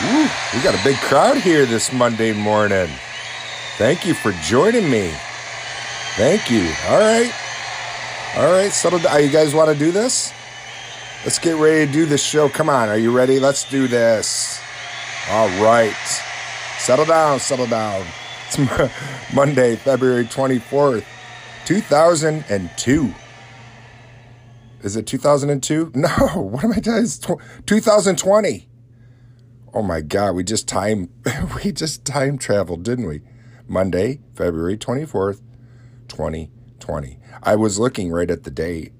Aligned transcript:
Ooh, 0.00 0.28
we 0.54 0.62
got 0.62 0.78
a 0.78 0.84
big 0.84 0.96
crowd 0.98 1.38
here 1.38 1.66
this 1.66 1.92
Monday 1.92 2.32
morning. 2.32 2.88
Thank 3.78 4.06
you 4.06 4.14
for 4.14 4.30
joining 4.44 4.88
me. 4.88 5.12
Thank 6.16 6.48
you. 6.50 6.72
All 6.86 7.00
right. 7.00 7.32
All 8.36 8.52
right, 8.52 8.70
settle 8.70 9.00
down. 9.00 9.20
You 9.24 9.28
guys 9.28 9.54
want 9.54 9.72
to 9.72 9.76
do 9.76 9.90
this? 9.90 10.32
Let's 11.24 11.40
get 11.40 11.56
ready 11.56 11.84
to 11.84 11.92
do 11.92 12.06
this 12.06 12.22
show. 12.22 12.48
Come 12.48 12.68
on, 12.68 12.88
are 12.88 12.96
you 12.96 13.10
ready? 13.10 13.40
Let's 13.40 13.68
do 13.68 13.88
this. 13.88 14.60
All 15.30 15.48
right. 15.60 15.96
Settle 16.78 17.06
down, 17.06 17.40
settle 17.40 17.66
down. 17.66 18.06
It's 18.46 19.34
Monday, 19.34 19.74
February 19.74 20.26
24th, 20.26 21.04
2002. 21.64 23.14
Is 24.82 24.94
it 24.94 25.06
2002? 25.08 25.92
No, 25.96 26.08
what 26.40 26.62
am 26.62 26.72
I 26.72 26.78
doing? 26.78 27.02
It's 27.02 27.18
2020. 27.18 28.67
Oh 29.78 29.82
my 29.82 30.00
God, 30.00 30.34
we 30.34 30.42
just 30.42 30.66
time 30.66 31.08
we 31.64 31.70
just 31.70 32.04
time 32.04 32.36
traveled, 32.36 32.82
didn't 32.82 33.06
we? 33.06 33.20
Monday, 33.68 34.18
February 34.34 34.76
24th, 34.76 35.40
2020. 36.08 37.20
I 37.44 37.54
was 37.54 37.78
looking 37.78 38.10
right 38.10 38.28
at 38.28 38.42
the 38.42 38.50
date 38.50 38.92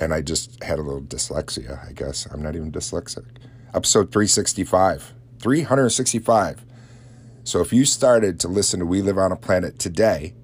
and 0.00 0.12
I 0.12 0.20
just 0.20 0.64
had 0.64 0.80
a 0.80 0.82
little 0.82 1.00
dyslexia, 1.00 1.88
I 1.88 1.92
guess. 1.92 2.26
I'm 2.26 2.42
not 2.42 2.56
even 2.56 2.72
dyslexic. 2.72 3.24
Episode 3.72 4.10
365. 4.10 5.14
365. 5.38 6.66
So 7.44 7.60
if 7.60 7.72
you 7.72 7.84
started 7.84 8.40
to 8.40 8.48
listen 8.48 8.80
to 8.80 8.86
We 8.86 9.02
Live 9.02 9.16
on 9.16 9.30
a 9.30 9.36
Planet 9.36 9.78
today, 9.78 10.34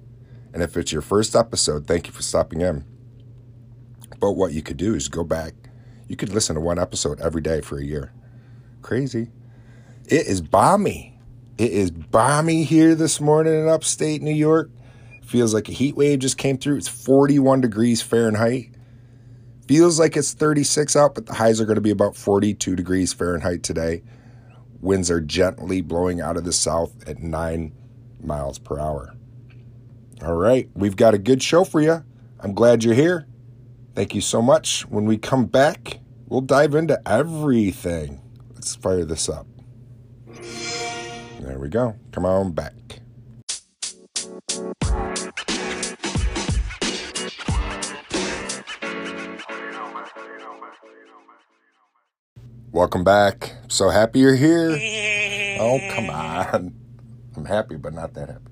and 0.53 0.63
if 0.63 0.77
it's 0.77 0.93
your 0.93 1.01
first 1.01 1.35
episode, 1.35 1.87
thank 1.87 2.07
you 2.07 2.13
for 2.13 2.21
stopping 2.21 2.61
in. 2.61 2.85
But 4.21 4.31
what 4.31 4.53
you 4.53 4.61
could 4.61 4.77
do 4.77 4.95
is 4.95 5.09
go 5.09 5.25
back. 5.25 5.55
You 6.07 6.15
could 6.15 6.29
listen 6.29 6.55
to 6.55 6.61
one 6.61 6.79
episode 6.79 7.19
every 7.19 7.41
day 7.41 7.59
for 7.59 7.77
a 7.77 7.83
year. 7.83 8.13
Crazy. 8.81 9.31
It 10.07 10.25
is 10.27 10.39
balmy. 10.39 11.19
It 11.57 11.73
is 11.73 11.91
balmy 11.91 12.63
here 12.63 12.95
this 12.95 13.19
morning 13.19 13.53
in 13.53 13.67
upstate 13.67 14.21
New 14.21 14.31
York. 14.31 14.69
Feels 15.23 15.53
like 15.53 15.67
a 15.67 15.73
heat 15.73 15.97
wave 15.97 16.19
just 16.19 16.37
came 16.37 16.57
through. 16.57 16.77
It's 16.77 16.87
41 16.87 17.59
degrees 17.59 18.01
Fahrenheit. 18.01 18.69
Feels 19.67 19.99
like 19.99 20.15
it's 20.15 20.31
36 20.31 20.95
out, 20.95 21.13
but 21.13 21.25
the 21.25 21.33
highs 21.33 21.59
are 21.59 21.65
going 21.65 21.75
to 21.75 21.81
be 21.81 21.91
about 21.91 22.15
42 22.15 22.73
degrees 22.73 23.11
Fahrenheit 23.11 23.63
today. 23.63 24.01
Winds 24.79 25.11
are 25.11 25.19
gently 25.19 25.81
blowing 25.81 26.21
out 26.21 26.37
of 26.37 26.45
the 26.45 26.53
south 26.53 27.05
at 27.05 27.19
9 27.19 27.73
miles 28.23 28.59
per 28.59 28.79
hour. 28.79 29.13
All 30.23 30.35
right, 30.35 30.69
we've 30.73 30.95
got 30.95 31.15
a 31.15 31.19
good 31.19 31.43
show 31.43 31.65
for 31.65 31.81
you. 31.81 32.01
I'm 32.39 32.53
glad 32.53 32.85
you're 32.85 32.93
here. 32.93 33.27
Thank 33.93 34.15
you 34.15 34.21
so 34.21 34.41
much. 34.41 34.83
When 34.83 35.03
we 35.03 35.17
come 35.17 35.47
back, 35.47 35.99
we'll 36.27 36.39
dive 36.39 36.75
into 36.75 36.97
everything. 37.05 38.21
Let's 38.53 38.73
fire 38.73 39.03
this 39.03 39.27
up. 39.27 39.47
There 41.57 41.63
we 41.63 41.69
go. 41.69 41.95
Come 42.11 42.23
on 42.23 42.51
back. 42.51 42.73
Welcome 52.71 53.03
back. 53.03 53.55
So 53.69 53.89
happy 53.89 54.19
you're 54.19 54.35
here. 54.35 55.57
Oh, 55.59 55.79
come 55.95 56.11
on. 56.11 56.75
I'm 57.35 57.45
happy, 57.45 57.75
but 57.75 57.95
not 57.95 58.13
that 58.13 58.29
happy. 58.29 58.51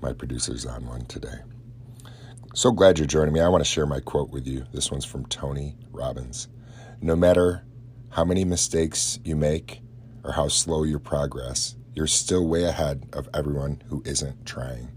My 0.00 0.12
producer's 0.12 0.66
on 0.66 0.84
one 0.84 1.06
today. 1.06 1.38
So 2.54 2.72
glad 2.72 2.98
you're 2.98 3.06
joining 3.06 3.34
me. 3.34 3.40
I 3.40 3.46
want 3.46 3.62
to 3.62 3.70
share 3.70 3.86
my 3.86 4.00
quote 4.00 4.30
with 4.30 4.48
you. 4.48 4.66
This 4.74 4.90
one's 4.90 5.04
from 5.04 5.26
Tony 5.26 5.76
Robbins. 5.92 6.48
No 7.00 7.14
matter 7.14 7.62
how 8.10 8.24
many 8.24 8.44
mistakes 8.44 9.20
you 9.22 9.36
make 9.36 9.80
or 10.24 10.32
how 10.32 10.48
slow 10.48 10.82
your 10.82 10.98
progress, 10.98 11.76
you're 11.94 12.06
still 12.06 12.46
way 12.46 12.64
ahead 12.64 13.06
of 13.12 13.28
everyone 13.34 13.82
who 13.88 14.02
isn't 14.04 14.46
trying. 14.46 14.88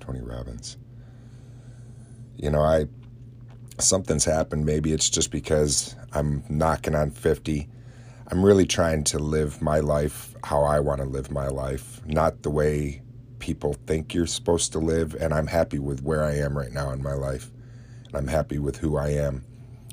Tony 0.00 0.20
Robbins. 0.20 0.76
You 2.36 2.50
know, 2.50 2.62
I 2.62 2.86
something's 3.78 4.24
happened. 4.24 4.64
Maybe 4.66 4.92
it's 4.92 5.10
just 5.10 5.30
because 5.30 5.96
I'm 6.12 6.44
knocking 6.48 6.94
on 6.94 7.10
50. 7.10 7.68
I'm 8.28 8.44
really 8.44 8.66
trying 8.66 9.04
to 9.04 9.18
live 9.18 9.60
my 9.60 9.80
life 9.80 10.34
how 10.44 10.62
I 10.64 10.80
want 10.80 11.00
to 11.00 11.06
live 11.06 11.30
my 11.30 11.48
life, 11.48 12.00
not 12.06 12.42
the 12.42 12.50
way 12.50 13.02
people 13.38 13.74
think 13.86 14.14
you're 14.14 14.26
supposed 14.26 14.72
to 14.72 14.78
live. 14.78 15.14
And 15.14 15.34
I'm 15.34 15.46
happy 15.46 15.78
with 15.78 16.02
where 16.02 16.24
I 16.24 16.36
am 16.36 16.56
right 16.56 16.72
now 16.72 16.90
in 16.90 17.02
my 17.02 17.14
life. 17.14 17.50
And 18.06 18.16
I'm 18.16 18.28
happy 18.28 18.58
with 18.58 18.76
who 18.76 18.96
I 18.96 19.08
am. 19.10 19.44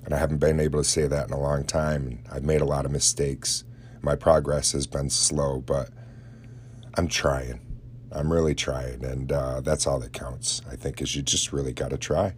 And 0.06 0.14
I 0.14 0.18
haven't 0.18 0.38
been 0.38 0.60
able 0.60 0.82
to 0.82 0.90
say 0.90 1.08
that 1.08 1.28
in 1.28 1.34
a 1.34 1.40
long 1.40 1.64
time. 1.66 2.08
And 2.08 2.24
I've 2.32 2.44
made 2.44 2.62
a 2.62 2.66
lot 2.66 2.86
of 2.86 2.92
mistakes. 2.92 3.64
My 4.02 4.16
progress 4.16 4.72
has 4.72 4.88
been 4.88 5.10
slow, 5.10 5.60
but 5.60 5.90
I'm 6.96 7.08
trying. 7.08 7.60
I'm 8.12 8.32
really 8.32 8.56
trying. 8.56 9.04
And 9.04 9.32
uh, 9.32 9.62
that's 9.62 9.86
all 9.86 10.00
that 10.00 10.14
counts, 10.14 10.62
I 10.70 10.76
think, 10.76 11.02
is 11.02 11.16
you 11.16 11.22
just 11.22 11.52
really 11.54 11.74
got 11.74 11.90
to 11.92 11.98
try. 11.98 12.36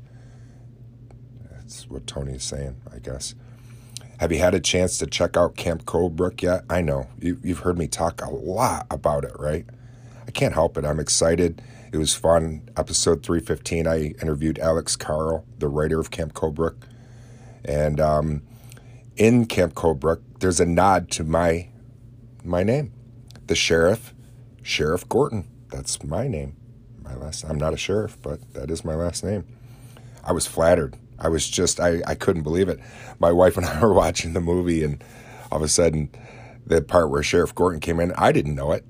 That's 1.51 1.89
what 1.89 2.07
Tony 2.07 2.33
is 2.33 2.43
saying, 2.43 2.75
I 2.93 2.99
guess. 2.99 3.35
Have 4.19 4.31
you 4.31 4.39
had 4.39 4.53
a 4.53 4.59
chance 4.59 4.97
to 4.99 5.07
check 5.07 5.35
out 5.37 5.55
Camp 5.55 5.85
Coldbrook 5.85 6.41
yet? 6.41 6.63
I 6.69 6.81
know 6.81 7.07
you, 7.19 7.39
you've 7.43 7.59
heard 7.59 7.77
me 7.77 7.87
talk 7.87 8.21
a 8.21 8.29
lot 8.29 8.85
about 8.91 9.23
it, 9.23 9.33
right? 9.39 9.65
I 10.27 10.31
can't 10.31 10.53
help 10.53 10.77
it. 10.77 10.85
I'm 10.85 10.99
excited. 10.99 11.61
It 11.91 11.97
was 11.97 12.13
fun. 12.13 12.69
Episode 12.77 13.23
315, 13.23 13.87
I 13.87 14.13
interviewed 14.21 14.59
Alex 14.59 14.95
Carl, 14.95 15.45
the 15.57 15.67
writer 15.67 15.99
of 15.99 16.11
Camp 16.11 16.33
Coldbrook. 16.33 16.83
And 17.65 17.99
um, 17.99 18.43
in 19.21 19.45
Camp 19.45 19.75
Coldbrook, 19.75 20.19
there's 20.39 20.59
a 20.59 20.65
nod 20.65 21.11
to 21.11 21.23
my 21.23 21.69
my 22.43 22.63
name. 22.63 22.91
The 23.45 23.53
sheriff, 23.53 24.15
Sheriff 24.63 25.07
Gorton. 25.07 25.47
That's 25.69 26.03
my 26.03 26.27
name. 26.27 26.55
My 27.03 27.13
last 27.13 27.45
I'm 27.47 27.59
not 27.59 27.71
a 27.71 27.77
sheriff, 27.77 28.17
but 28.23 28.39
that 28.55 28.71
is 28.71 28.83
my 28.83 28.95
last 28.95 29.23
name. 29.23 29.45
I 30.23 30.31
was 30.31 30.47
flattered. 30.47 30.97
I 31.19 31.29
was 31.29 31.47
just 31.47 31.79
I, 31.79 32.01
I 32.07 32.15
couldn't 32.15 32.41
believe 32.41 32.67
it. 32.67 32.79
My 33.19 33.31
wife 33.31 33.57
and 33.57 33.65
I 33.67 33.79
were 33.79 33.93
watching 33.93 34.33
the 34.33 34.41
movie 34.41 34.83
and 34.83 35.03
all 35.51 35.59
of 35.59 35.63
a 35.63 35.67
sudden 35.67 36.09
the 36.65 36.81
part 36.81 37.11
where 37.11 37.21
Sheriff 37.21 37.53
Gorton 37.53 37.79
came 37.79 37.99
in, 37.99 38.13
I 38.13 38.31
didn't 38.31 38.55
know 38.55 38.71
it. 38.71 38.83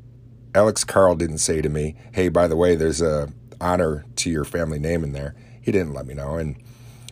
Alex 0.56 0.86
Carl 0.86 1.16
didn't 1.16 1.40
say 1.40 1.62
to 1.62 1.68
me, 1.68 1.98
"Hey, 2.14 2.30
by 2.30 2.48
the 2.48 2.56
way, 2.56 2.78
there's 2.78 3.02
a 3.02 3.34
honor 3.60 4.06
to 4.16 4.30
your 4.30 4.46
family 4.46 4.80
name 4.80 5.04
in 5.04 5.12
there." 5.12 5.36
He 5.62 5.74
didn't 5.74 5.94
let 5.94 6.08
me 6.08 6.14
know, 6.14 6.36
and 6.36 6.56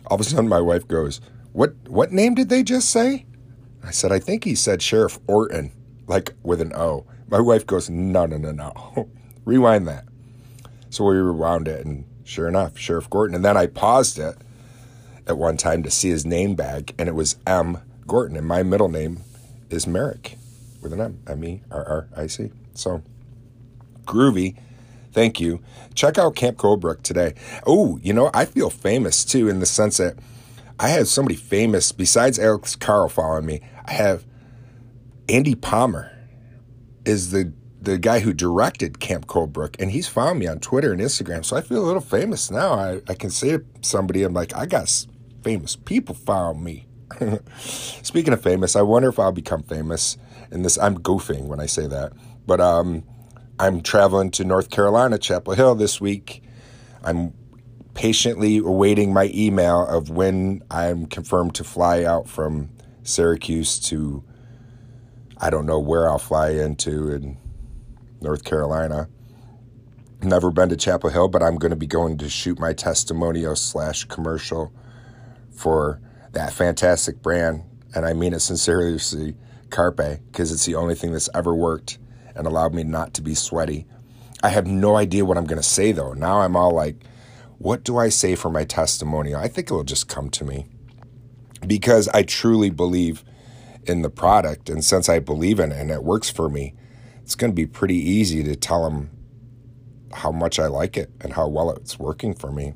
all 0.06 0.14
of 0.14 0.22
a 0.22 0.24
sudden 0.24 0.48
my 0.48 0.60
wife 0.62 0.88
goes, 0.88 1.20
"What 1.52 1.74
what 1.88 2.12
name 2.12 2.34
did 2.34 2.48
they 2.48 2.62
just 2.62 2.90
say?" 2.90 3.26
I 3.82 3.90
said, 3.90 4.12
"I 4.12 4.18
think 4.18 4.44
he 4.44 4.54
said 4.54 4.82
Sheriff 4.82 5.18
Orton, 5.26 5.72
like 6.06 6.34
with 6.42 6.60
an 6.60 6.72
O." 6.74 7.06
My 7.28 7.40
wife 7.40 7.66
goes, 7.66 7.88
"No, 7.88 8.26
no, 8.26 8.36
no, 8.36 8.52
no, 8.52 9.08
rewind 9.44 9.86
that." 9.88 10.04
So 10.90 11.04
we 11.04 11.16
rewound 11.16 11.68
it, 11.68 11.86
and 11.86 12.04
sure 12.24 12.48
enough, 12.48 12.76
Sheriff 12.76 13.08
Gorton. 13.08 13.36
And 13.36 13.44
then 13.44 13.56
I 13.56 13.66
paused 13.66 14.18
it 14.18 14.36
at 15.26 15.38
one 15.38 15.56
time 15.56 15.82
to 15.84 15.90
see 15.90 16.08
his 16.08 16.26
name 16.26 16.54
bag, 16.54 16.94
and 16.98 17.08
it 17.08 17.14
was 17.14 17.36
M. 17.46 17.78
Gorton, 18.06 18.36
and 18.36 18.46
my 18.46 18.62
middle 18.64 18.88
name 18.88 19.20
is 19.70 19.86
Merrick 19.86 20.36
with 20.82 20.92
an 20.92 21.00
M, 21.00 21.20
M 21.28 21.44
E 21.44 21.62
R 21.70 21.84
R 21.84 22.08
I 22.16 22.26
C. 22.26 22.50
So 22.74 23.02
groovy. 24.04 24.56
Thank 25.12 25.40
you. 25.40 25.60
Check 25.94 26.18
out 26.18 26.36
Camp 26.36 26.56
Coldbrook 26.56 27.02
today. 27.02 27.34
Oh, 27.66 27.98
you 28.02 28.12
know, 28.12 28.30
I 28.32 28.44
feel 28.44 28.70
famous 28.70 29.24
too 29.24 29.48
in 29.48 29.60
the 29.60 29.66
sense 29.66 29.96
that 29.96 30.16
I 30.80 30.88
have 30.88 31.08
somebody 31.08 31.36
famous 31.36 31.92
besides 31.92 32.38
Alex 32.38 32.74
Carl 32.74 33.10
following 33.10 33.44
me. 33.44 33.60
I 33.84 33.92
have 33.92 34.24
Andy 35.28 35.54
Palmer 35.54 36.10
is 37.04 37.32
the 37.32 37.52
the 37.82 37.98
guy 37.98 38.20
who 38.20 38.32
directed 38.32 38.98
Camp 38.98 39.26
Coldbrook, 39.26 39.76
and 39.78 39.90
he's 39.90 40.08
found 40.08 40.38
me 40.38 40.46
on 40.46 40.58
Twitter 40.58 40.92
and 40.92 41.00
Instagram. 41.00 41.44
So 41.44 41.56
I 41.56 41.60
feel 41.60 41.84
a 41.84 41.86
little 41.86 42.00
famous 42.00 42.50
now. 42.50 42.72
I, 42.72 43.00
I 43.08 43.14
can 43.14 43.30
say 43.30 43.58
to 43.58 43.64
somebody, 43.82 44.22
I'm 44.22 44.34
like, 44.34 44.54
I 44.56 44.64
got 44.66 45.06
famous 45.42 45.76
people 45.76 46.14
found 46.14 46.64
me. 46.64 46.86
Speaking 47.58 48.32
of 48.32 48.42
famous, 48.42 48.74
I 48.74 48.82
wonder 48.82 49.08
if 49.08 49.18
I'll 49.18 49.32
become 49.32 49.62
famous 49.62 50.16
in 50.50 50.62
this. 50.62 50.78
I'm 50.78 50.98
goofing 50.98 51.44
when 51.44 51.60
I 51.60 51.66
say 51.66 51.86
that, 51.88 52.12
but 52.46 52.60
um, 52.60 53.04
I'm 53.58 53.82
traveling 53.82 54.30
to 54.32 54.44
North 54.44 54.70
Carolina, 54.70 55.18
Chapel 55.18 55.54
Hill 55.54 55.74
this 55.74 56.00
week. 56.00 56.42
I'm 57.04 57.34
patiently 58.00 58.56
awaiting 58.56 59.12
my 59.12 59.30
email 59.34 59.86
of 59.86 60.08
when 60.08 60.62
I'm 60.70 61.04
confirmed 61.04 61.54
to 61.56 61.64
fly 61.64 62.02
out 62.02 62.26
from 62.26 62.70
Syracuse 63.02 63.78
to 63.90 64.24
I 65.36 65.50
don't 65.50 65.66
know 65.66 65.78
where 65.78 66.08
I'll 66.08 66.18
fly 66.18 66.48
into 66.48 67.10
in 67.10 67.36
North 68.22 68.44
Carolina. 68.44 69.10
Never 70.22 70.50
been 70.50 70.70
to 70.70 70.76
Chapel 70.76 71.10
Hill, 71.10 71.28
but 71.28 71.42
I'm 71.42 71.56
going 71.56 71.72
to 71.72 71.76
be 71.76 71.86
going 71.86 72.16
to 72.16 72.30
shoot 72.30 72.58
my 72.58 72.72
testimonial 72.72 73.54
slash 73.54 74.04
commercial 74.04 74.72
for 75.50 76.00
that 76.32 76.54
fantastic 76.54 77.20
brand, 77.20 77.64
and 77.94 78.06
I 78.06 78.14
mean 78.14 78.32
it 78.32 78.40
sincerely, 78.40 78.98
Carpe, 79.68 80.22
because 80.32 80.50
it's 80.52 80.64
the 80.64 80.74
only 80.74 80.94
thing 80.94 81.12
that's 81.12 81.28
ever 81.34 81.54
worked 81.54 81.98
and 82.34 82.46
allowed 82.46 82.72
me 82.72 82.82
not 82.82 83.12
to 83.12 83.20
be 83.20 83.34
sweaty. 83.34 83.86
I 84.42 84.48
have 84.48 84.66
no 84.66 84.96
idea 84.96 85.26
what 85.26 85.36
I'm 85.36 85.44
going 85.44 85.60
to 85.60 85.68
say 85.68 85.92
though. 85.92 86.14
Now 86.14 86.40
I'm 86.40 86.56
all 86.56 86.72
like, 86.72 87.04
what 87.60 87.84
do 87.84 87.98
I 87.98 88.08
say 88.08 88.36
for 88.36 88.48
my 88.48 88.64
testimonial? 88.64 89.38
I 89.38 89.46
think 89.46 89.66
it'll 89.66 89.84
just 89.84 90.08
come 90.08 90.30
to 90.30 90.44
me 90.46 90.66
because 91.66 92.08
I 92.08 92.22
truly 92.22 92.70
believe 92.70 93.22
in 93.84 94.00
the 94.00 94.08
product. 94.08 94.70
And 94.70 94.82
since 94.82 95.10
I 95.10 95.18
believe 95.18 95.60
in 95.60 95.70
it 95.70 95.78
and 95.78 95.90
it 95.90 96.02
works 96.02 96.30
for 96.30 96.48
me, 96.48 96.72
it's 97.22 97.34
going 97.34 97.50
to 97.50 97.54
be 97.54 97.66
pretty 97.66 97.96
easy 97.96 98.42
to 98.44 98.56
tell 98.56 98.84
them 98.84 99.10
how 100.10 100.32
much 100.32 100.58
I 100.58 100.68
like 100.68 100.96
it 100.96 101.10
and 101.20 101.34
how 101.34 101.48
well 101.48 101.70
it's 101.72 101.98
working 101.98 102.32
for 102.32 102.50
me. 102.50 102.72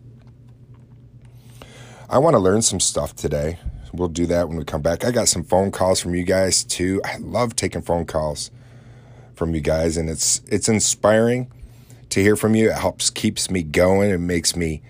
I 2.10 2.18
want 2.18 2.34
to 2.34 2.38
learn 2.38 2.60
some 2.60 2.78
stuff 2.78 3.16
today. 3.16 3.58
We'll 3.94 4.08
do 4.08 4.26
that 4.26 4.48
when 4.48 4.58
we 4.58 4.64
come 4.64 4.82
back. 4.82 5.02
I 5.02 5.12
got 5.12 5.28
some 5.28 5.44
phone 5.44 5.70
calls 5.70 5.98
from 5.98 6.14
you 6.14 6.24
guys 6.24 6.62
too. 6.62 7.00
I 7.06 7.16
love 7.16 7.56
taking 7.56 7.80
phone 7.80 8.04
calls 8.04 8.50
from 9.34 9.54
you 9.54 9.62
guys 9.62 9.96
and 9.96 10.10
it's 10.10 10.42
it's 10.46 10.68
inspiring 10.68 11.50
to 12.14 12.22
hear 12.22 12.36
from 12.36 12.54
you. 12.54 12.70
It 12.70 12.76
helps 12.76 13.10
keeps 13.10 13.50
me 13.50 13.62
going. 13.62 14.10
It 14.10 14.18
makes 14.18 14.54
me 14.54 14.82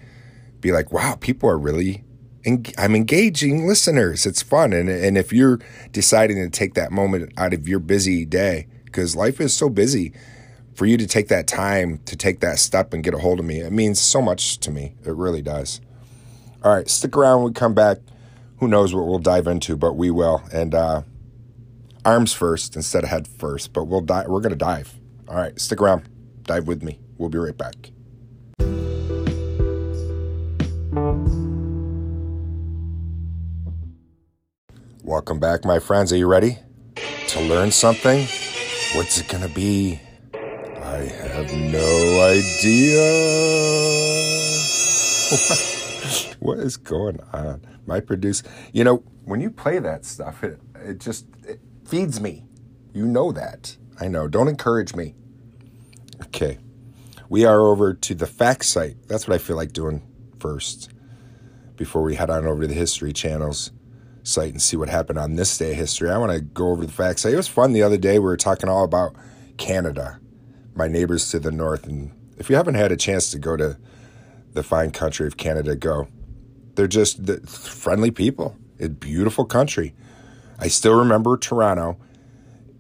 be 0.60 0.72
like, 0.72 0.92
wow, 0.92 1.16
people 1.18 1.48
are 1.48 1.58
really 1.58 2.04
I'm 2.76 2.94
engaging 2.94 3.66
listeners. 3.66 4.26
It's 4.26 4.42
fun. 4.42 4.74
And, 4.74 4.90
and 4.90 5.16
if 5.16 5.32
you're 5.32 5.60
deciding 5.92 6.36
to 6.36 6.50
take 6.50 6.74
that 6.74 6.92
moment 6.92 7.32
out 7.38 7.54
of 7.54 7.66
your 7.66 7.78
busy 7.78 8.26
day, 8.26 8.66
because 8.84 9.16
life 9.16 9.40
is 9.40 9.56
so 9.56 9.70
busy, 9.70 10.12
for 10.74 10.84
you 10.84 10.98
to 10.98 11.06
take 11.06 11.28
that 11.28 11.46
time 11.46 12.00
to 12.04 12.16
take 12.16 12.40
that 12.40 12.58
step 12.58 12.92
and 12.92 13.02
get 13.02 13.14
a 13.14 13.18
hold 13.18 13.38
of 13.38 13.46
me, 13.46 13.60
it 13.60 13.72
means 13.72 13.98
so 13.98 14.20
much 14.20 14.58
to 14.58 14.70
me. 14.70 14.94
It 15.06 15.14
really 15.14 15.40
does. 15.40 15.80
All 16.62 16.74
right, 16.74 16.88
stick 16.90 17.16
around 17.16 17.42
when 17.42 17.52
we 17.52 17.54
come 17.54 17.74
back. 17.74 17.98
Who 18.58 18.68
knows 18.68 18.94
what 18.94 19.06
we'll 19.06 19.20
dive 19.20 19.46
into, 19.46 19.76
but 19.76 19.94
we 19.94 20.10
will. 20.10 20.42
And 20.52 20.74
uh, 20.74 21.02
arms 22.04 22.34
first 22.34 22.76
instead 22.76 23.04
of 23.04 23.10
head 23.10 23.26
first, 23.26 23.72
but 23.72 23.84
we'll 23.84 24.02
dive. 24.02 24.26
We're 24.26 24.42
to 24.42 24.54
dive. 24.54 24.98
All 25.28 25.36
right, 25.36 25.58
stick 25.58 25.80
around. 25.80 26.08
Dive 26.42 26.66
with 26.66 26.82
me. 26.82 26.98
We'll 27.18 27.28
be 27.28 27.38
right 27.38 27.56
back. 27.56 27.90
Welcome 35.02 35.38
back, 35.38 35.64
my 35.64 35.78
friends. 35.78 36.12
Are 36.12 36.16
you 36.16 36.26
ready 36.26 36.58
to 37.28 37.40
learn 37.42 37.70
something? 37.70 38.26
What's 38.94 39.18
it 39.18 39.28
to 39.28 39.48
be? 39.48 40.00
I 40.34 40.96
have 40.96 41.52
no 41.52 42.22
idea. 42.22 43.02
what 46.40 46.58
is 46.58 46.76
going 46.76 47.20
on? 47.32 47.60
My 47.86 48.00
producer, 48.00 48.46
you 48.72 48.82
know, 48.84 49.02
when 49.24 49.40
you 49.40 49.50
play 49.50 49.78
that 49.78 50.04
stuff, 50.04 50.42
it, 50.42 50.60
it 50.76 51.00
just 51.00 51.26
it 51.46 51.60
feeds 51.86 52.20
me. 52.20 52.46
You 52.92 53.06
know 53.06 53.30
that. 53.32 53.76
I 54.00 54.08
know. 54.08 54.26
Don't 54.28 54.48
encourage 54.48 54.94
me. 54.94 55.14
Okay. 56.24 56.58
We 57.34 57.46
are 57.46 57.58
over 57.58 57.94
to 57.94 58.14
the 58.14 58.28
fact 58.28 58.64
site. 58.64 59.08
That's 59.08 59.26
what 59.26 59.34
I 59.34 59.38
feel 59.38 59.56
like 59.56 59.72
doing 59.72 60.06
first 60.38 60.92
before 61.74 62.02
we 62.04 62.14
head 62.14 62.30
on 62.30 62.46
over 62.46 62.62
to 62.62 62.68
the 62.68 62.74
history 62.74 63.12
channels 63.12 63.72
site 64.22 64.52
and 64.52 64.62
see 64.62 64.76
what 64.76 64.88
happened 64.88 65.18
on 65.18 65.34
this 65.34 65.58
day 65.58 65.72
of 65.72 65.76
history. 65.76 66.10
I 66.10 66.18
want 66.18 66.30
to 66.30 66.40
go 66.40 66.68
over 66.68 66.86
the 66.86 66.92
facts. 66.92 67.24
It 67.24 67.34
was 67.34 67.48
fun 67.48 67.72
the 67.72 67.82
other 67.82 67.96
day. 67.96 68.20
We 68.20 68.26
were 68.26 68.36
talking 68.36 68.68
all 68.68 68.84
about 68.84 69.16
Canada, 69.56 70.20
my 70.76 70.86
neighbors 70.86 71.28
to 71.30 71.40
the 71.40 71.50
north. 71.50 71.88
And 71.88 72.12
if 72.38 72.48
you 72.48 72.54
haven't 72.54 72.76
had 72.76 72.92
a 72.92 72.96
chance 72.96 73.32
to 73.32 73.40
go 73.40 73.56
to 73.56 73.78
the 74.52 74.62
fine 74.62 74.92
country 74.92 75.26
of 75.26 75.36
Canada, 75.36 75.74
go. 75.74 76.06
They're 76.76 76.86
just 76.86 77.28
friendly 77.48 78.12
people. 78.12 78.56
A 78.78 78.88
beautiful 78.88 79.44
country. 79.44 79.92
I 80.60 80.68
still 80.68 80.94
remember 80.94 81.36
Toronto 81.36 81.96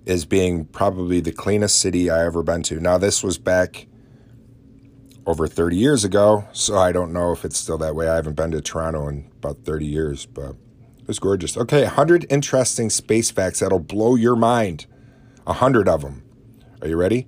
as 0.06 0.24
being 0.24 0.66
probably 0.66 1.18
the 1.18 1.32
cleanest 1.32 1.80
city 1.80 2.08
I 2.08 2.24
ever 2.24 2.44
been 2.44 2.62
to. 2.62 2.78
Now 2.78 2.98
this 2.98 3.20
was 3.20 3.36
back 3.36 3.88
over 5.26 5.46
30 5.46 5.76
years 5.76 6.04
ago, 6.04 6.44
so 6.52 6.76
I 6.76 6.92
don't 6.92 7.12
know 7.12 7.32
if 7.32 7.44
it's 7.44 7.56
still 7.56 7.78
that 7.78 7.94
way. 7.94 8.08
I 8.08 8.16
haven't 8.16 8.36
been 8.36 8.50
to 8.52 8.60
Toronto 8.60 9.08
in 9.08 9.30
about 9.38 9.58
30 9.64 9.86
years, 9.86 10.26
but 10.26 10.50
it 10.98 11.06
was 11.06 11.18
gorgeous. 11.18 11.56
Okay, 11.56 11.82
100 11.82 12.26
interesting 12.30 12.90
space 12.90 13.30
facts 13.30 13.60
that'll 13.60 13.78
blow 13.78 14.14
your 14.14 14.36
mind. 14.36 14.86
100 15.44 15.88
of 15.88 16.02
them. 16.02 16.22
Are 16.82 16.88
you 16.88 16.96
ready? 16.96 17.26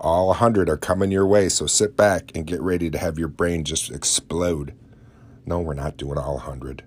All 0.00 0.28
100 0.28 0.68
are 0.68 0.76
coming 0.76 1.10
your 1.10 1.26
way, 1.26 1.48
so 1.48 1.66
sit 1.66 1.96
back 1.96 2.30
and 2.34 2.46
get 2.46 2.60
ready 2.60 2.90
to 2.90 2.98
have 2.98 3.18
your 3.18 3.28
brain 3.28 3.64
just 3.64 3.90
explode. 3.90 4.74
No, 5.44 5.60
we're 5.60 5.74
not 5.74 5.96
doing 5.96 6.18
all 6.18 6.34
100. 6.34 6.84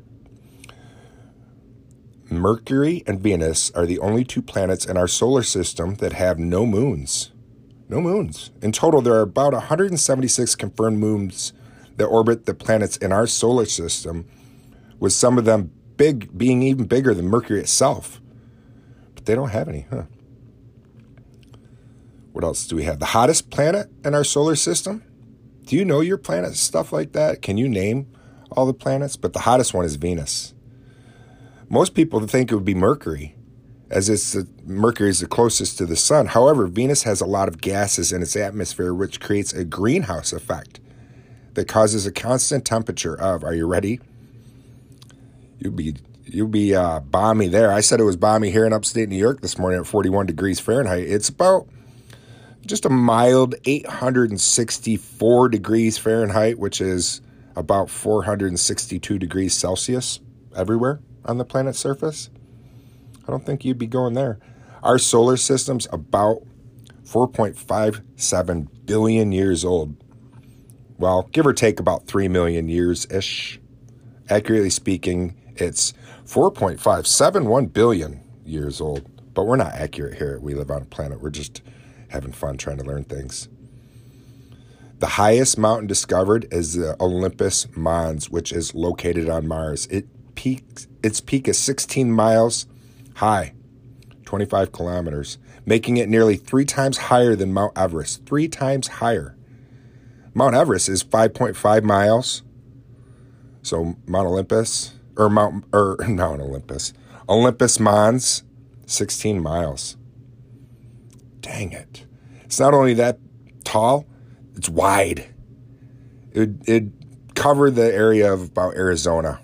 Mercury 2.29 3.03
and 3.05 3.19
Venus 3.19 3.69
are 3.71 3.85
the 3.85 3.99
only 3.99 4.23
two 4.23 4.41
planets 4.41 4.85
in 4.85 4.95
our 4.95 5.07
solar 5.07 5.43
system 5.43 5.95
that 5.95 6.13
have 6.13 6.39
no 6.39 6.65
moons. 6.65 7.30
No 7.91 7.99
moons. 7.99 8.51
In 8.61 8.71
total, 8.71 9.01
there 9.01 9.15
are 9.15 9.21
about 9.21 9.51
176 9.51 10.55
confirmed 10.55 10.97
moons 10.97 11.51
that 11.97 12.05
orbit 12.05 12.45
the 12.45 12.53
planets 12.53 12.95
in 12.95 13.11
our 13.11 13.27
solar 13.27 13.65
system, 13.65 14.25
with 15.01 15.11
some 15.11 15.37
of 15.37 15.43
them 15.43 15.71
big, 15.97 16.35
being 16.37 16.63
even 16.63 16.85
bigger 16.85 17.13
than 17.13 17.27
Mercury 17.27 17.59
itself. 17.59 18.21
But 19.13 19.25
they 19.25 19.35
don't 19.35 19.49
have 19.49 19.67
any, 19.67 19.87
huh? 19.89 20.03
What 22.31 22.45
else 22.45 22.65
do 22.65 22.77
we 22.77 22.83
have? 22.83 22.99
The 22.99 23.07
hottest 23.07 23.49
planet 23.49 23.89
in 24.05 24.15
our 24.15 24.23
solar 24.23 24.55
system? 24.55 25.03
Do 25.65 25.75
you 25.75 25.83
know 25.83 25.99
your 25.99 26.17
planet? 26.17 26.55
Stuff 26.55 26.93
like 26.93 27.11
that? 27.11 27.41
Can 27.41 27.57
you 27.57 27.67
name 27.67 28.07
all 28.51 28.65
the 28.65 28.73
planets? 28.73 29.17
But 29.17 29.33
the 29.33 29.39
hottest 29.39 29.73
one 29.73 29.83
is 29.83 29.97
Venus. 29.97 30.53
Most 31.67 31.93
people 31.93 32.25
think 32.25 32.51
it 32.51 32.55
would 32.55 32.63
be 32.63 32.73
Mercury, 32.73 33.35
as 33.91 34.09
it's 34.09 34.33
the, 34.33 34.47
Mercury 34.65 35.09
is 35.09 35.19
the 35.19 35.27
closest 35.27 35.77
to 35.77 35.85
the 35.85 35.95
sun. 35.95 36.27
However, 36.27 36.65
Venus 36.67 37.03
has 37.03 37.21
a 37.21 37.25
lot 37.25 37.47
of 37.47 37.61
gases 37.61 38.11
in 38.11 38.21
its 38.21 38.35
atmosphere, 38.35 38.93
which 38.93 39.19
creates 39.19 39.53
a 39.53 39.63
greenhouse 39.63 40.33
effect 40.33 40.79
that 41.53 41.67
causes 41.67 42.05
a 42.05 42.11
constant 42.11 42.65
temperature 42.65 43.15
of, 43.15 43.43
are 43.43 43.53
you 43.53 43.67
ready? 43.67 43.99
you'll 45.61 45.73
be 45.73 45.95
you'll 46.25 46.47
be 46.47 46.75
uh, 46.75 46.99
balmy 46.99 47.47
there. 47.47 47.71
I 47.71 47.81
said 47.81 47.99
it 47.99 48.03
was 48.03 48.17
balmy 48.17 48.51
here 48.51 48.65
in 48.65 48.73
upstate 48.73 49.09
New 49.09 49.17
York 49.17 49.41
this 49.41 49.57
morning 49.57 49.79
at 49.79 49.87
41 49.87 50.25
degrees 50.25 50.59
Fahrenheit. 50.59 51.03
It's 51.07 51.29
about 51.29 51.67
just 52.65 52.85
a 52.85 52.89
mild 52.89 53.55
864 53.65 55.49
degrees 55.49 55.97
Fahrenheit, 55.97 56.57
which 56.57 56.81
is 56.81 57.21
about 57.55 57.89
462 57.89 59.19
degrees 59.19 59.53
Celsius 59.53 60.19
everywhere 60.55 60.99
on 61.25 61.37
the 61.37 61.45
planet's 61.45 61.79
surface. 61.79 62.29
I 63.31 63.33
don't 63.33 63.45
think 63.45 63.63
you'd 63.63 63.77
be 63.77 63.87
going 63.87 64.13
there. 64.13 64.39
Our 64.83 64.99
solar 64.99 65.37
system's 65.37 65.87
about 65.93 66.43
4.57 67.05 68.67
billion 68.85 69.31
years 69.31 69.63
old. 69.63 69.95
Well, 70.97 71.29
give 71.31 71.47
or 71.47 71.53
take 71.53 71.79
about 71.79 72.07
3 72.07 72.27
million 72.27 72.67
years 72.67 73.07
ish. 73.09 73.57
Accurately 74.29 74.69
speaking, 74.69 75.37
it's 75.55 75.93
4.571 76.25 77.71
billion 77.71 78.21
years 78.43 78.81
old. 78.81 79.09
But 79.33 79.45
we're 79.45 79.55
not 79.55 79.75
accurate 79.75 80.17
here. 80.17 80.37
We 80.41 80.53
live 80.53 80.69
on 80.69 80.81
a 80.81 80.85
planet. 80.85 81.21
We're 81.21 81.29
just 81.29 81.61
having 82.09 82.33
fun 82.33 82.57
trying 82.57 82.79
to 82.79 82.83
learn 82.83 83.05
things. 83.05 83.47
The 84.99 85.07
highest 85.07 85.57
mountain 85.57 85.87
discovered 85.87 86.49
is 86.51 86.73
the 86.73 87.01
Olympus 87.01 87.65
Mons, 87.77 88.29
which 88.29 88.51
is 88.51 88.75
located 88.75 89.29
on 89.29 89.47
Mars. 89.47 89.87
It 89.87 90.05
peaks, 90.35 90.89
its 91.01 91.21
peak 91.21 91.47
is 91.47 91.57
16 91.57 92.11
miles 92.11 92.65
high, 93.15 93.53
25 94.25 94.71
kilometers, 94.71 95.37
making 95.65 95.97
it 95.97 96.09
nearly 96.09 96.35
three 96.35 96.65
times 96.65 96.97
higher 96.97 97.35
than 97.35 97.53
Mount 97.53 97.77
Everest. 97.77 98.25
Three 98.25 98.47
times 98.47 98.87
higher. 98.87 99.35
Mount 100.33 100.55
Everest 100.55 100.89
is 100.89 101.03
5.5 101.03 101.83
miles. 101.83 102.43
So 103.61 103.95
Mount 104.07 104.27
Olympus 104.27 104.93
or 105.17 105.29
Mount 105.29 105.65
or 105.73 105.97
Mount 106.07 106.41
Olympus, 106.41 106.93
Olympus 107.29 107.79
Mons, 107.79 108.43
16 108.85 109.41
miles. 109.41 109.97
Dang 111.41 111.71
it! 111.71 112.05
It's 112.43 112.59
not 112.59 112.73
only 112.73 112.93
that 112.95 113.19
tall; 113.63 114.05
it's 114.55 114.69
wide. 114.69 115.33
It 116.31 116.49
it 116.67 116.83
covered 117.35 117.75
the 117.75 117.93
area 117.93 118.31
of 118.31 118.43
about 118.43 118.75
Arizona. 118.75 119.39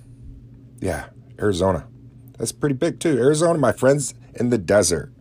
Yeah, 0.79 1.07
Arizona. 1.39 1.88
That's 2.38 2.51
pretty 2.51 2.75
big 2.75 3.00
too. 3.00 3.17
Arizona, 3.17 3.58
my 3.58 3.72
friends 3.72 4.13
in 4.36 4.50
the 4.50 4.58
desert. 4.58 5.12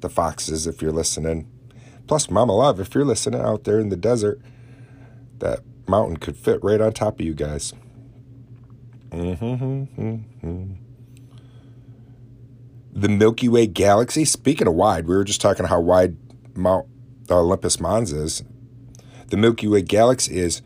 The 0.00 0.08
foxes, 0.08 0.66
if 0.66 0.82
you're 0.82 0.92
listening. 0.92 1.48
Plus, 2.06 2.30
Mama 2.30 2.52
Love, 2.52 2.80
if 2.80 2.94
you're 2.94 3.04
listening 3.04 3.40
out 3.40 3.64
there 3.64 3.80
in 3.80 3.88
the 3.88 3.96
desert, 3.96 4.40
that 5.38 5.60
mountain 5.86 6.18
could 6.18 6.36
fit 6.36 6.62
right 6.62 6.80
on 6.80 6.92
top 6.92 7.20
of 7.20 7.26
you 7.26 7.34
guys. 7.34 7.72
Mm-hmm. 9.10 9.44
mm-hmm, 9.44 10.02
mm-hmm. 10.02 10.72
The 12.92 13.08
Milky 13.08 13.48
Way 13.48 13.66
galaxy. 13.66 14.24
Speaking 14.24 14.66
of 14.66 14.74
wide, 14.74 15.06
we 15.06 15.14
were 15.16 15.24
just 15.24 15.40
talking 15.40 15.66
how 15.66 15.80
wide 15.80 16.16
Mount 16.54 16.86
uh, 17.30 17.40
Olympus 17.40 17.80
Mons 17.80 18.12
is. 18.12 18.44
The 19.28 19.36
Milky 19.36 19.66
Way 19.66 19.82
galaxy 19.82 20.38
is 20.38 20.62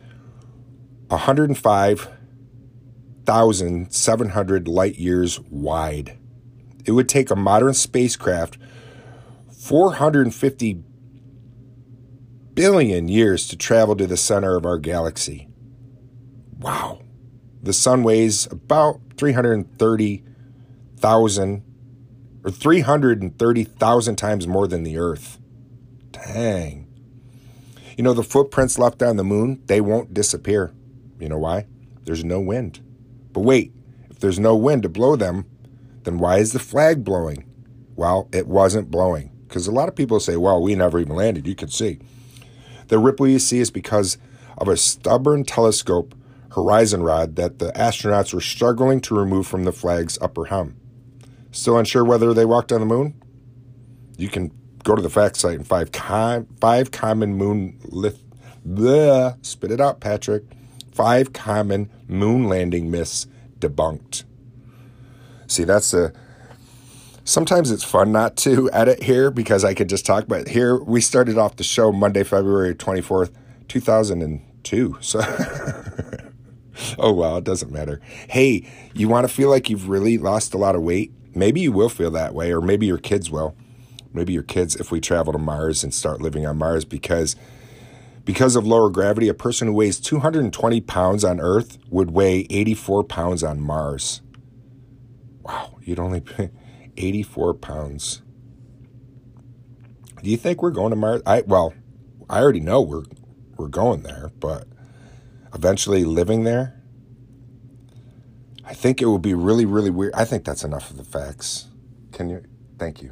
105,700 3.29 4.67
light 4.67 4.97
years 4.97 5.39
wide. 5.39 6.17
It 6.85 6.93
would 6.93 7.07
take 7.07 7.29
a 7.29 7.35
modern 7.35 7.75
spacecraft 7.75 8.57
450 9.51 10.83
billion 12.55 13.07
years 13.07 13.47
to 13.47 13.55
travel 13.55 13.95
to 13.95 14.07
the 14.07 14.17
center 14.17 14.55
of 14.55 14.65
our 14.65 14.79
galaxy. 14.79 15.47
Wow. 16.57 17.03
The 17.61 17.73
sun 17.73 18.01
weighs 18.01 18.47
about 18.51 18.99
330,000 19.17 21.63
or 22.43 22.51
330,000 22.51 24.15
times 24.15 24.47
more 24.47 24.67
than 24.67 24.81
the 24.83 24.97
Earth. 24.97 25.37
Dang. 26.11 26.87
You 27.95 28.03
know, 28.03 28.13
the 28.13 28.23
footprints 28.23 28.79
left 28.79 29.03
on 29.03 29.17
the 29.17 29.23
moon, 29.23 29.61
they 29.67 29.81
won't 29.81 30.15
disappear. 30.15 30.73
You 31.19 31.29
know 31.29 31.37
why? 31.37 31.67
There's 32.05 32.23
no 32.23 32.39
wind. 32.39 32.79
But 33.39 33.45
wait, 33.45 33.71
if 34.09 34.19
there's 34.19 34.37
no 34.37 34.53
wind 34.53 34.83
to 34.83 34.89
blow 34.89 35.15
them, 35.15 35.45
then 36.03 36.17
why 36.19 36.39
is 36.39 36.51
the 36.51 36.59
flag 36.59 37.05
blowing? 37.05 37.45
Well, 37.95 38.27
it 38.33 38.47
wasn't 38.47 38.91
blowing. 38.91 39.31
Because 39.47 39.65
a 39.65 39.71
lot 39.71 39.87
of 39.87 39.95
people 39.95 40.19
say, 40.19 40.35
well, 40.35 40.61
we 40.61 40.75
never 40.75 40.99
even 40.99 41.15
landed. 41.15 41.47
You 41.47 41.55
can 41.55 41.69
see. 41.69 41.99
The 42.89 42.99
ripple 42.99 43.29
you 43.29 43.39
see 43.39 43.59
is 43.59 43.71
because 43.71 44.17
of 44.57 44.67
a 44.67 44.75
stubborn 44.75 45.45
telescope 45.45 46.15
horizon 46.51 47.01
rod 47.01 47.37
that 47.37 47.59
the 47.59 47.71
astronauts 47.71 48.33
were 48.33 48.41
struggling 48.41 48.99
to 48.99 49.15
remove 49.15 49.47
from 49.47 49.63
the 49.63 49.71
flag's 49.71 50.17
upper 50.21 50.43
hem. 50.43 50.75
Still 51.51 51.77
unsure 51.77 52.03
whether 52.03 52.33
they 52.33 52.43
walked 52.43 52.73
on 52.73 52.81
the 52.81 52.85
moon? 52.85 53.13
You 54.17 54.27
can 54.27 54.51
go 54.83 54.97
to 54.97 55.01
the 55.01 55.09
fact 55.09 55.37
site 55.37 55.55
and 55.55 55.65
five, 55.65 55.93
com- 55.93 56.45
five 56.59 56.91
common 56.91 57.35
moon 57.35 57.79
lith- 57.85 58.21
bleh, 58.67 59.37
spit 59.45 59.71
it 59.71 59.79
out, 59.79 60.01
Patrick. 60.01 60.43
Five 60.91 61.31
common 61.31 61.89
moon 62.09 62.45
landing 62.45 62.91
myths 62.91 63.27
debunked. 63.59 64.23
See, 65.47 65.63
that's 65.63 65.93
a. 65.93 66.11
Sometimes 67.23 67.69
it's 67.69 67.83
fun 67.83 68.11
not 68.11 68.35
to 68.37 68.69
edit 68.73 69.03
here 69.03 69.29
because 69.31 69.63
I 69.63 69.73
could 69.73 69.89
just 69.89 70.05
talk. 70.05 70.27
But 70.27 70.49
here 70.49 70.77
we 70.77 71.01
started 71.01 71.37
off 71.37 71.55
the 71.55 71.63
show 71.63 71.91
Monday, 71.91 72.23
February 72.23 72.75
twenty 72.75 73.01
fourth, 73.01 73.31
two 73.67 73.79
thousand 73.79 74.21
and 74.21 74.41
two. 74.63 74.97
So. 75.01 75.21
oh 76.99 77.13
well, 77.13 77.37
it 77.37 77.43
doesn't 77.43 77.71
matter. 77.71 78.01
Hey, 78.29 78.67
you 78.93 79.07
want 79.07 79.27
to 79.27 79.33
feel 79.33 79.49
like 79.49 79.69
you've 79.69 79.89
really 79.89 80.17
lost 80.17 80.53
a 80.53 80.57
lot 80.57 80.75
of 80.75 80.81
weight? 80.81 81.11
Maybe 81.35 81.61
you 81.61 81.71
will 81.71 81.89
feel 81.89 82.11
that 82.11 82.33
way, 82.33 82.51
or 82.51 82.61
maybe 82.61 82.85
your 82.85 82.97
kids 82.97 83.29
will. 83.29 83.55
Maybe 84.11 84.33
your 84.33 84.43
kids, 84.43 84.75
if 84.75 84.91
we 84.91 84.99
travel 84.99 85.33
to 85.33 85.39
Mars 85.39 85.83
and 85.83 85.93
start 85.93 86.21
living 86.21 86.45
on 86.45 86.57
Mars, 86.57 86.83
because 86.83 87.35
because 88.29 88.55
of 88.55 88.63
lower 88.63 88.91
gravity, 88.91 89.27
a 89.27 89.33
person 89.33 89.67
who 89.67 89.73
weighs 89.73 89.99
220 89.99 90.81
pounds 90.81 91.23
on 91.23 91.39
Earth 91.39 91.79
would 91.89 92.11
weigh 92.11 92.45
84 92.51 93.05
pounds 93.05 93.43
on 93.43 93.59
Mars. 93.59 94.21
Wow, 95.41 95.79
you'd 95.81 95.97
only 95.97 96.21
pay 96.21 96.51
84 96.97 97.55
pounds. 97.55 98.21
Do 100.21 100.29
you 100.29 100.37
think 100.37 100.61
we're 100.61 100.69
going 100.69 100.91
to 100.91 100.95
Mars? 100.95 101.23
I 101.25 101.41
well, 101.41 101.73
I 102.29 102.39
already 102.39 102.59
know 102.59 102.81
we're 102.81 103.05
we're 103.57 103.67
going 103.67 104.03
there, 104.03 104.31
but 104.39 104.67
eventually 105.51 106.05
living 106.05 106.43
there, 106.43 106.79
I 108.63 108.75
think 108.75 109.01
it 109.01 109.07
will 109.07 109.17
be 109.17 109.33
really, 109.33 109.65
really 109.65 109.89
weird. 109.89 110.13
I 110.13 110.25
think 110.25 110.45
that's 110.45 110.63
enough 110.63 110.91
of 110.91 110.97
the 110.97 111.03
facts. 111.03 111.65
Can 112.11 112.29
you? 112.29 112.43
Thank 112.77 113.01
you. 113.01 113.11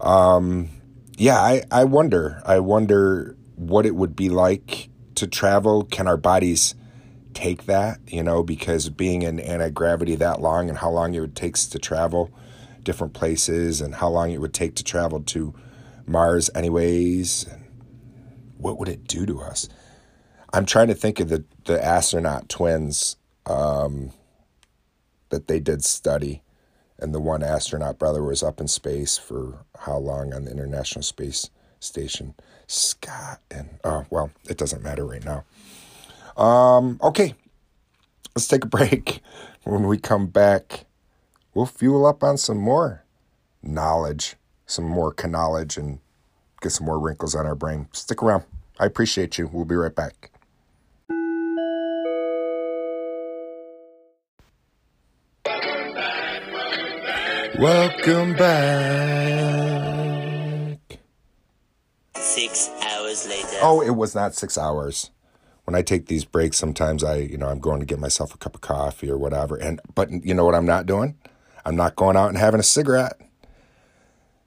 Um, 0.00 0.70
yeah, 1.16 1.38
I, 1.38 1.62
I 1.70 1.84
wonder. 1.84 2.42
I 2.44 2.58
wonder 2.58 3.36
what 3.56 3.86
it 3.86 3.94
would 3.94 4.16
be 4.16 4.28
like 4.28 4.88
to 5.16 5.26
travel. 5.26 5.84
Can 5.84 6.06
our 6.06 6.16
bodies 6.16 6.74
take 7.32 7.66
that? 7.66 8.00
You 8.06 8.22
know, 8.22 8.42
because 8.42 8.88
being 8.88 9.22
in 9.22 9.40
anti 9.40 9.70
gravity 9.70 10.14
that 10.16 10.40
long 10.40 10.68
and 10.68 10.78
how 10.78 10.90
long 10.90 11.14
it 11.14 11.20
would 11.20 11.36
take 11.36 11.56
to 11.56 11.78
travel 11.78 12.30
different 12.82 13.14
places 13.14 13.80
and 13.80 13.94
how 13.94 14.08
long 14.08 14.30
it 14.30 14.40
would 14.40 14.54
take 14.54 14.74
to 14.76 14.84
travel 14.84 15.20
to 15.20 15.54
Mars, 16.06 16.50
anyways. 16.54 17.46
And 17.46 17.64
what 18.58 18.78
would 18.78 18.88
it 18.88 19.06
do 19.06 19.26
to 19.26 19.40
us? 19.40 19.68
I'm 20.52 20.66
trying 20.66 20.88
to 20.88 20.94
think 20.94 21.20
of 21.20 21.28
the 21.28 21.44
the 21.64 21.82
astronaut 21.84 22.48
twins 22.48 23.16
um, 23.46 24.12
that 25.30 25.48
they 25.48 25.58
did 25.58 25.82
study, 25.84 26.42
and 26.98 27.14
the 27.14 27.20
one 27.20 27.42
astronaut 27.42 27.98
brother 27.98 28.22
was 28.22 28.42
up 28.42 28.60
in 28.60 28.68
space 28.68 29.18
for 29.18 29.64
how 29.80 29.96
long 29.96 30.32
on 30.32 30.44
the 30.44 30.50
International 30.50 31.02
Space 31.02 31.50
Station? 31.80 32.34
Scott 32.66 33.40
and 33.50 33.78
oh 33.84 34.04
well, 34.10 34.30
it 34.48 34.56
doesn't 34.56 34.82
matter 34.82 35.04
right 35.04 35.24
now. 35.24 35.44
Um, 36.42 36.98
okay, 37.02 37.34
let's 38.34 38.48
take 38.48 38.64
a 38.64 38.68
break. 38.78 39.20
When 39.64 39.86
we 39.86 39.98
come 39.98 40.26
back, 40.26 40.84
we'll 41.54 41.66
fuel 41.66 42.06
up 42.06 42.22
on 42.22 42.36
some 42.36 42.58
more 42.58 43.04
knowledge, 43.62 44.36
some 44.66 44.84
more 44.84 45.14
knowledge, 45.24 45.76
and 45.76 46.00
get 46.60 46.72
some 46.72 46.86
more 46.86 46.98
wrinkles 46.98 47.34
on 47.34 47.46
our 47.46 47.54
brain. 47.54 47.88
Stick 47.92 48.22
around. 48.22 48.44
I 48.78 48.86
appreciate 48.86 49.38
you. 49.38 49.48
We'll 49.52 49.64
be 49.64 49.76
right 49.76 49.94
back. 49.94 50.30
Welcome 57.56 58.34
back. 58.34 59.73
Later. 63.26 63.58
Oh, 63.62 63.80
it 63.80 63.96
was 63.96 64.14
not 64.14 64.34
six 64.34 64.56
hours. 64.58 65.10
When 65.64 65.74
I 65.74 65.82
take 65.82 66.06
these 66.06 66.24
breaks, 66.24 66.58
sometimes 66.58 67.02
I, 67.02 67.16
you 67.16 67.38
know, 67.38 67.48
I'm 67.48 67.58
going 67.58 67.80
to 67.80 67.86
get 67.86 67.98
myself 67.98 68.34
a 68.34 68.38
cup 68.38 68.54
of 68.54 68.60
coffee 68.60 69.10
or 69.10 69.16
whatever. 69.16 69.56
And 69.56 69.80
but 69.94 70.10
you 70.10 70.34
know 70.34 70.44
what 70.44 70.54
I'm 70.54 70.66
not 70.66 70.86
doing? 70.86 71.16
I'm 71.64 71.76
not 71.76 71.96
going 71.96 72.16
out 72.16 72.28
and 72.28 72.36
having 72.36 72.60
a 72.60 72.64
cigarette. 72.64 73.20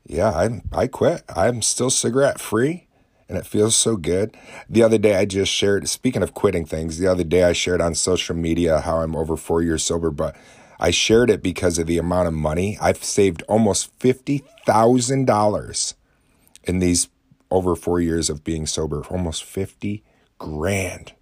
Yeah, 0.05 0.29
I 0.29 0.62
I 0.72 0.88
quit. 0.88 1.24
I'm 1.36 1.62
still 1.62 1.89
cigarette 1.89 2.39
free, 2.39 2.88
and 3.27 3.38
it 3.38 3.46
feels 3.46 3.75
so 3.75 3.98
good. 3.98 4.38
The 4.69 4.84
other 4.84 4.98
day, 4.98 5.15
I 5.15 5.25
just 5.25 5.51
shared. 5.51 5.89
Speaking 5.89 6.22
of 6.22 6.34
quitting 6.34 6.65
things, 6.65 7.00
the 7.00 7.07
other 7.07 7.24
day 7.24 7.43
I 7.43 7.53
shared 7.53 7.81
on 7.81 7.96
social 7.96 8.36
media 8.36 8.81
how 8.81 9.00
I'm 9.00 9.15
over 9.15 9.36
four 9.36 9.63
years 9.63 9.84
sober, 9.84 10.12
but 10.12 10.36
I 10.79 10.91
shared 10.91 11.29
it 11.29 11.41
because 11.41 11.79
of 11.79 11.88
the 11.88 11.98
amount 11.98 12.27
of 12.27 12.34
money. 12.34 12.77
I've 12.79 13.03
saved 13.03 13.41
almost 13.43 13.98
$50,000 14.00 15.93
in 16.63 16.79
these 16.79 17.10
over 17.50 17.75
four 17.75 18.00
years 18.00 18.30
of 18.30 18.44
being 18.44 18.66
sober. 18.66 19.04
Almost 19.06 19.44
50 19.44 20.04
grand. 20.38 21.13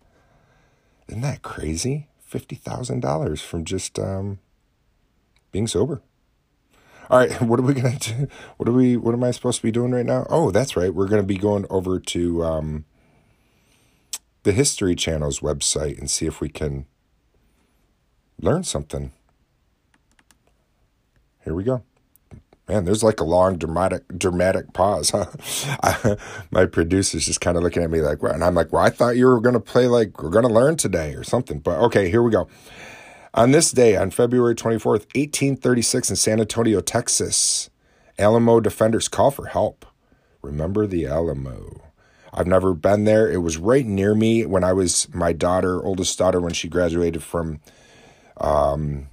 Isn't 1.08 1.22
that 1.22 1.42
crazy? 1.42 2.08
$50,000 2.30 3.42
from 3.42 3.64
just 3.64 4.00
um, 4.00 4.40
being 5.52 5.68
sober. 5.68 6.02
All 7.10 7.20
right, 7.20 7.42
what 7.42 7.60
are 7.60 7.64
we 7.64 7.74
gonna 7.74 7.98
do? 8.00 8.28
What 8.58 8.68
are 8.68 8.72
we? 8.74 8.98
What 8.98 9.14
am 9.14 9.24
I 9.24 9.32
supposed 9.32 9.58
to 9.58 9.64
be 9.64 9.72
doing 9.72 9.92
right 9.92 10.06
now? 10.06 10.26
Oh, 10.30 10.52
that's 10.52 10.76
right. 10.76 10.94
We're 10.94 11.08
gonna 11.08 11.24
be 11.24 11.38
going 11.38 11.66
over 11.70 12.00
to 12.00 12.44
um, 12.44 12.86
the 14.44 14.52
History 14.52 14.96
Channel's 14.96 15.40
website 15.40 15.98
and 16.00 16.10
see 16.10 16.26
if 16.26 16.42
we 16.42 16.50
can 16.50 16.86
learn 18.42 18.64
something. 18.64 19.12
Here 21.44 21.54
we 21.54 21.64
go. 21.64 21.84
Man, 22.68 22.86
there's 22.86 23.04
like 23.04 23.20
a 23.20 23.24
long 23.24 23.58
dramatic 23.58 24.04
dramatic 24.18 24.74
pause, 24.74 25.12
huh? 25.12 26.16
My 26.52 26.66
producer's 26.66 27.26
just 27.26 27.40
kind 27.40 27.58
of 27.58 27.64
looking 27.64 27.84
at 27.84 27.92
me 27.92 28.02
like, 28.02 28.24
"What?" 28.24 28.34
And 28.34 28.44
I'm 28.44 28.56
like, 28.56 28.74
"Well, 28.74 28.84
I 28.84 28.90
thought 28.90 29.18
you 29.18 29.28
were 29.28 29.40
going 29.40 29.54
to 29.54 29.60
play 29.60 29.88
like 29.88 30.22
we're 30.22 30.32
going 30.32 30.48
to 30.48 30.54
learn 30.54 30.76
today 30.76 31.14
or 31.14 31.24
something." 31.24 31.60
But 31.60 31.80
okay, 31.82 32.10
here 32.10 32.24
we 32.24 32.32
go. 32.32 32.48
On 33.36 33.52
this 33.52 33.72
day, 33.72 33.98
on 33.98 34.12
February 34.12 34.56
24th, 34.56 35.06
1836, 35.14 36.10
in 36.10 36.16
San 36.16 36.40
Antonio, 36.40 36.80
Texas, 36.80 37.70
Alamo 38.18 38.62
defenders 38.62 39.10
call 39.10 39.30
for 39.30 39.48
help. 39.48 39.86
Remember 40.42 40.88
the 40.88 41.06
Alamo. 41.06 41.82
I've 42.34 42.48
never 42.48 42.74
been 42.74 43.04
there. 43.04 43.30
It 43.30 43.40
was 43.40 43.58
right 43.58 43.86
near 43.86 44.16
me 44.16 44.46
when 44.46 44.64
I 44.64 44.74
was 44.74 45.14
my 45.14 45.34
daughter, 45.34 45.84
oldest 45.84 46.18
daughter, 46.18 46.42
when 46.42 46.54
she 46.54 46.68
graduated 46.68 47.24
from 47.24 47.60
um, 48.38 49.08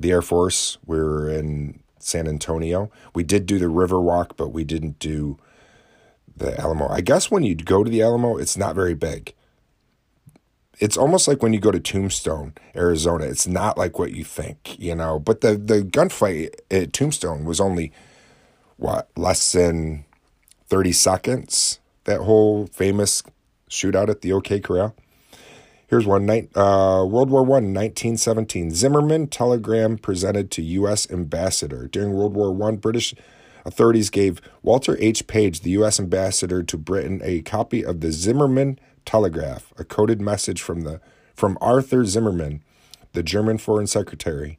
the 0.00 0.10
Air 0.12 0.22
Force. 0.22 0.78
We 0.84 0.98
were 0.98 1.28
in 1.30 1.80
San 2.00 2.28
Antonio. 2.28 2.90
We 3.14 3.22
did 3.22 3.46
do 3.46 3.58
the 3.58 3.68
river 3.68 4.00
walk, 4.00 4.36
but 4.36 4.48
we 4.52 4.64
didn't 4.64 4.98
do 4.98 5.38
the 6.36 6.58
Alamo. 6.60 6.88
I 6.88 7.00
guess 7.00 7.30
when 7.30 7.42
you 7.42 7.54
go 7.54 7.84
to 7.84 7.90
the 7.90 8.02
Alamo, 8.02 8.36
it's 8.36 8.56
not 8.56 8.74
very 8.74 8.94
big. 8.94 9.34
It's 10.80 10.96
almost 10.96 11.26
like 11.26 11.42
when 11.42 11.52
you 11.52 11.58
go 11.58 11.72
to 11.72 11.80
Tombstone, 11.80 12.54
Arizona. 12.76 13.24
It's 13.24 13.48
not 13.48 13.76
like 13.76 13.98
what 13.98 14.12
you 14.12 14.22
think, 14.22 14.78
you 14.78 14.94
know. 14.94 15.18
But 15.18 15.40
the 15.40 15.56
the 15.56 15.80
gunfight 15.80 16.54
at 16.70 16.92
Tombstone 16.92 17.44
was 17.44 17.60
only 17.60 17.92
what 18.76 19.08
less 19.16 19.52
than 19.52 20.04
thirty 20.68 20.92
seconds. 20.92 21.80
That 22.04 22.20
whole 22.20 22.68
famous 22.68 23.22
shootout 23.68 24.08
at 24.08 24.20
the 24.20 24.32
OK 24.32 24.60
Corral. 24.60 24.94
Here's 25.88 26.06
one 26.06 26.28
uh, 26.28 27.02
World 27.08 27.30
War 27.30 27.42
One, 27.42 27.72
1917. 27.72 28.72
Zimmerman 28.72 29.26
telegram 29.26 29.96
presented 29.96 30.50
to 30.50 30.62
U.S. 30.62 31.10
ambassador. 31.10 31.88
During 31.88 32.12
World 32.12 32.34
War 32.34 32.52
One, 32.52 32.76
British 32.76 33.14
authorities 33.64 34.10
gave 34.10 34.42
Walter 34.62 34.98
H. 35.00 35.26
Page, 35.26 35.60
the 35.60 35.70
U.S. 35.70 35.98
ambassador 35.98 36.62
to 36.62 36.76
Britain, 36.76 37.22
a 37.24 37.40
copy 37.40 37.82
of 37.82 38.02
the 38.02 38.12
Zimmerman 38.12 38.78
telegraph, 39.06 39.72
a 39.78 39.84
coded 39.84 40.20
message 40.20 40.60
from 40.60 40.82
the 40.82 41.00
from 41.34 41.56
Arthur 41.62 42.04
Zimmerman, 42.04 42.62
the 43.14 43.22
German 43.22 43.56
Foreign 43.56 43.86
Secretary. 43.86 44.58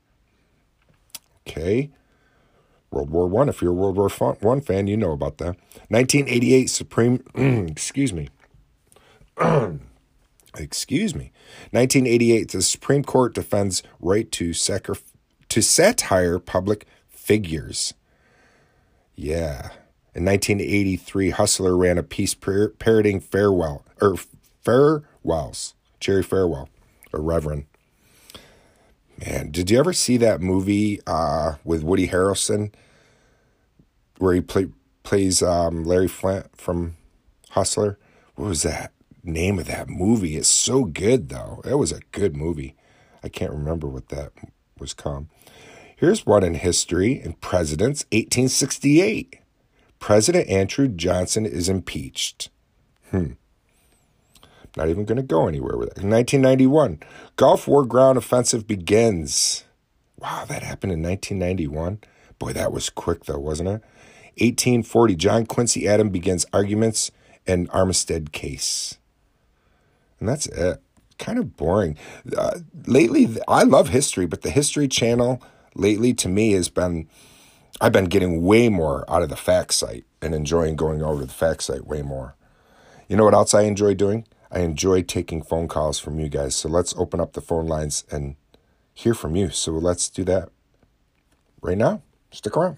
Okay. 1.48 1.92
World 2.90 3.12
War 3.12 3.28
One. 3.28 3.50
If 3.50 3.62
you're 3.62 3.72
a 3.72 3.76
World 3.76 3.98
War 3.98 4.10
One 4.40 4.62
fan, 4.62 4.88
you 4.88 4.98
know 4.98 5.12
about 5.12 5.38
that. 5.38 5.58
1988 5.90 6.72
Supreme. 6.72 7.24
excuse 7.70 8.14
me. 8.14 8.30
excuse 10.58 11.14
me, 11.16 11.32
1988, 11.72 12.52
the 12.52 12.62
Supreme 12.62 13.04
Court 13.04 13.34
defends 13.34 13.84
right 14.00 14.32
to 14.32 14.54
sacri- 14.54 14.96
to 15.50 15.62
satire 15.62 16.40
public 16.40 16.86
figures. 17.10 17.94
Yeah. 19.16 19.72
In 20.16 20.26
1983, 20.26 21.32
Hustler 21.32 21.78
ran 21.78 21.98
a 21.98 22.04
piece 22.04 22.34
par- 22.34 22.74
farewell 22.80 23.84
or 24.02 24.16
farewells, 24.64 25.76
Jerry 26.00 26.24
Falwell, 26.24 26.68
or 27.14 27.22
Reverend. 27.22 27.66
Man, 29.26 29.52
did 29.52 29.70
you 29.70 29.78
ever 29.78 29.94
see 29.94 30.18
that 30.18 30.42
movie 30.42 31.02
uh, 31.06 31.56
with 31.64 31.84
Woody 31.84 32.08
Harrelson 32.08 32.74
where 34.18 34.34
he 34.34 34.42
play, 34.42 34.68
plays 35.04 35.42
um, 35.44 35.84
Larry 35.84 36.08
Flynt 36.08 36.56
from 36.56 36.96
Hustler? 37.50 37.98
What 38.36 38.48
was 38.48 38.64
that 38.64 38.94
name 39.30 39.60
of 39.60 39.66
that 39.68 39.90
movie? 39.90 40.36
It's 40.36 40.50
so 40.50 40.84
good 40.84 41.30
though. 41.30 41.62
It 41.66 41.76
was 41.76 41.92
a 41.92 42.02
good 42.12 42.36
movie. 42.36 42.76
I 43.24 43.30
can't 43.30 43.52
remember 43.52 43.88
what 43.88 44.10
that 44.10 44.32
was 44.80 44.94
called. 44.94 45.28
Here's 45.96 46.26
one 46.26 46.44
in 46.44 46.56
history 46.56 47.22
in 47.22 47.34
presidents 47.34 48.06
1868. 48.12 49.40
President 50.00 50.48
Andrew 50.48 50.88
Johnson 50.88 51.46
is 51.46 51.68
impeached. 51.68 52.50
Hmm. 53.12 53.32
Not 54.78 54.90
even 54.90 55.06
going 55.06 55.18
to 55.18 55.24
go 55.24 55.48
anywhere 55.48 55.76
with 55.76 55.90
it. 55.90 55.98
In 55.98 56.10
1991, 56.10 57.00
Gulf 57.36 57.68
War 57.68 57.86
ground 57.86 58.18
offensive 58.18 58.66
begins. 58.66 59.66
Wow, 60.18 60.46
that 60.46 60.64
happened 60.64 60.94
in 60.94 61.02
1991. 61.02 62.00
Boy, 62.38 62.54
that 62.54 62.72
was 62.72 62.90
quick 62.90 63.26
though, 63.26 63.40
wasn't 63.40 63.70
it? 63.70 63.84
1840, 64.38 65.16
John 65.16 65.46
Quincy 65.46 65.86
Adams 65.86 66.12
begins 66.14 66.46
arguments 66.54 67.12
in 67.46 67.68
Amistad 67.74 68.32
case. 68.32 68.99
And 70.20 70.28
that's 70.28 70.48
it. 70.48 70.82
Kind 71.18 71.38
of 71.38 71.58
boring. 71.58 71.98
Uh, 72.38 72.60
lately, 72.86 73.30
I 73.48 73.64
love 73.64 73.90
history, 73.90 74.26
but 74.26 74.42
the 74.42 74.50
History 74.50 74.88
Channel 74.88 75.42
lately 75.76 76.14
to 76.16 76.30
me 76.30 76.54
has 76.54 76.70
been 76.70 77.08
I've 77.82 77.94
been 77.94 78.06
getting 78.06 78.44
way 78.44 78.68
more 78.68 79.06
out 79.10 79.22
of 79.22 79.30
the 79.30 79.38
fact 79.38 79.74
site 79.74 80.06
and 80.22 80.36
enjoying 80.36 80.76
going 80.76 81.02
over 81.02 81.26
the 81.26 81.32
fact 81.32 81.64
site 81.64 81.88
way 81.88 82.02
more. 82.02 82.36
You 83.08 83.16
know 83.16 83.24
what 83.24 83.34
else 83.34 83.54
I 83.54 83.62
enjoy 83.62 83.94
doing? 83.94 84.26
I 84.52 84.60
enjoy 84.60 85.04
taking 85.04 85.42
phone 85.42 85.68
calls 85.68 85.98
from 86.00 86.20
you 86.20 86.28
guys. 86.28 86.56
So 86.56 86.68
let's 86.68 86.94
open 86.98 87.20
up 87.20 87.34
the 87.34 87.42
phone 87.42 87.68
lines 87.68 88.04
and 88.12 88.36
hear 88.94 89.14
from 89.14 89.36
you. 89.36 89.50
So 89.50 89.72
let's 89.72 90.10
do 90.10 90.24
that 90.26 90.50
right 91.62 91.78
now. 91.78 92.02
Stick 92.32 92.58
around. 92.58 92.78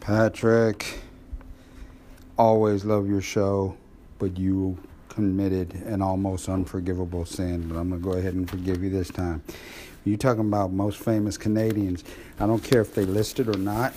Patrick, 0.00 1.00
always 2.36 2.84
love 2.84 3.08
your 3.08 3.20
show, 3.20 3.76
but 4.18 4.38
you 4.38 4.78
committed 5.08 5.74
an 5.86 6.02
almost 6.02 6.48
unforgivable 6.48 7.24
sin. 7.24 7.68
But 7.68 7.76
I'm 7.76 7.90
going 7.90 8.02
to 8.02 8.08
go 8.08 8.16
ahead 8.16 8.34
and 8.34 8.48
forgive 8.48 8.82
you 8.82 8.90
this 8.90 9.10
time. 9.10 9.42
You're 10.04 10.18
talking 10.18 10.40
about 10.40 10.72
most 10.72 10.98
famous 10.98 11.38
Canadians. 11.38 12.04
I 12.38 12.46
don't 12.46 12.62
care 12.62 12.80
if 12.80 12.94
they 12.94 13.04
listed 13.04 13.48
or 13.48 13.58
not. 13.58 13.94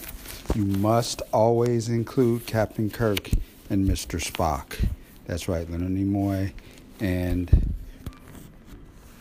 You 0.56 0.63
must 0.63 1.22
always 1.34 1.89
include 1.89 2.46
Captain 2.46 2.89
Kirk 2.89 3.29
and 3.70 3.88
Mr. 3.88 4.20
Spock. 4.20 4.88
That's 5.25 5.50
right, 5.50 5.70
Leonard 5.70 5.91
Nimoy 5.91 6.53
and 7.01 7.74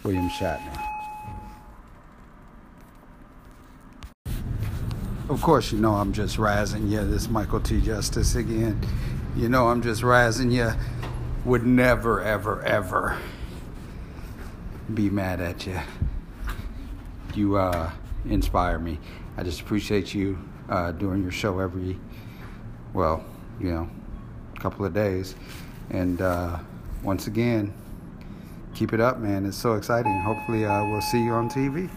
William 0.05 0.29
Shatner. 0.29 0.86
Of 5.29 5.43
course, 5.43 5.73
you 5.73 5.81
know 5.81 5.95
I'm 5.95 6.13
just 6.13 6.37
razzing 6.37 6.89
you. 6.89 7.05
This 7.05 7.29
Michael 7.29 7.59
T. 7.59 7.81
Justice 7.81 8.37
again. 8.37 8.81
You 9.35 9.49
know 9.49 9.67
I'm 9.67 9.83
just 9.83 10.03
razzing 10.03 10.53
you. 10.53 10.71
Would 11.45 11.67
never, 11.67 12.23
ever, 12.23 12.63
ever 12.63 13.19
be 14.95 15.11
mad 15.11 15.41
at 15.41 15.67
you. 15.67 15.81
You 17.35 17.57
uh, 17.57 17.91
inspire 18.27 18.79
me. 18.79 19.01
I 19.37 19.43
just 19.43 19.61
appreciate 19.61 20.15
you 20.15 20.39
uh, 20.69 20.93
doing 20.93 21.23
your 21.23 21.33
show 21.33 21.59
every, 21.59 21.99
well, 22.93 23.25
you 23.59 23.73
know, 23.73 23.91
couple 24.61 24.87
of 24.87 24.95
days. 24.95 25.35
And 25.91 26.23
uh, 26.23 26.61
once 27.03 27.27
again, 27.27 27.75
keep 28.75 28.93
it 28.93 29.01
up, 29.01 29.19
man. 29.19 29.45
It's 29.45 29.57
so 29.57 29.75
exciting. 29.75 30.21
Hopefully, 30.21 30.65
uh, 30.65 30.85
we'll 30.85 31.01
see 31.01 31.25
you 31.25 31.33
on 31.33 31.51
TV. 31.51 31.91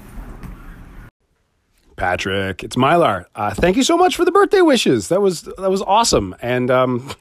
Patrick, 1.99 2.63
it's 2.63 2.77
Mylar. 2.77 3.25
Uh, 3.35 3.53
thank 3.53 3.75
you 3.75 3.83
so 3.83 3.97
much 3.97 4.15
for 4.15 4.23
the 4.23 4.31
birthday 4.31 4.61
wishes. 4.61 5.09
That 5.09 5.21
was 5.21 5.41
that 5.41 5.69
was 5.69 5.81
awesome, 5.81 6.33
and 6.41 6.71
um, 6.71 7.11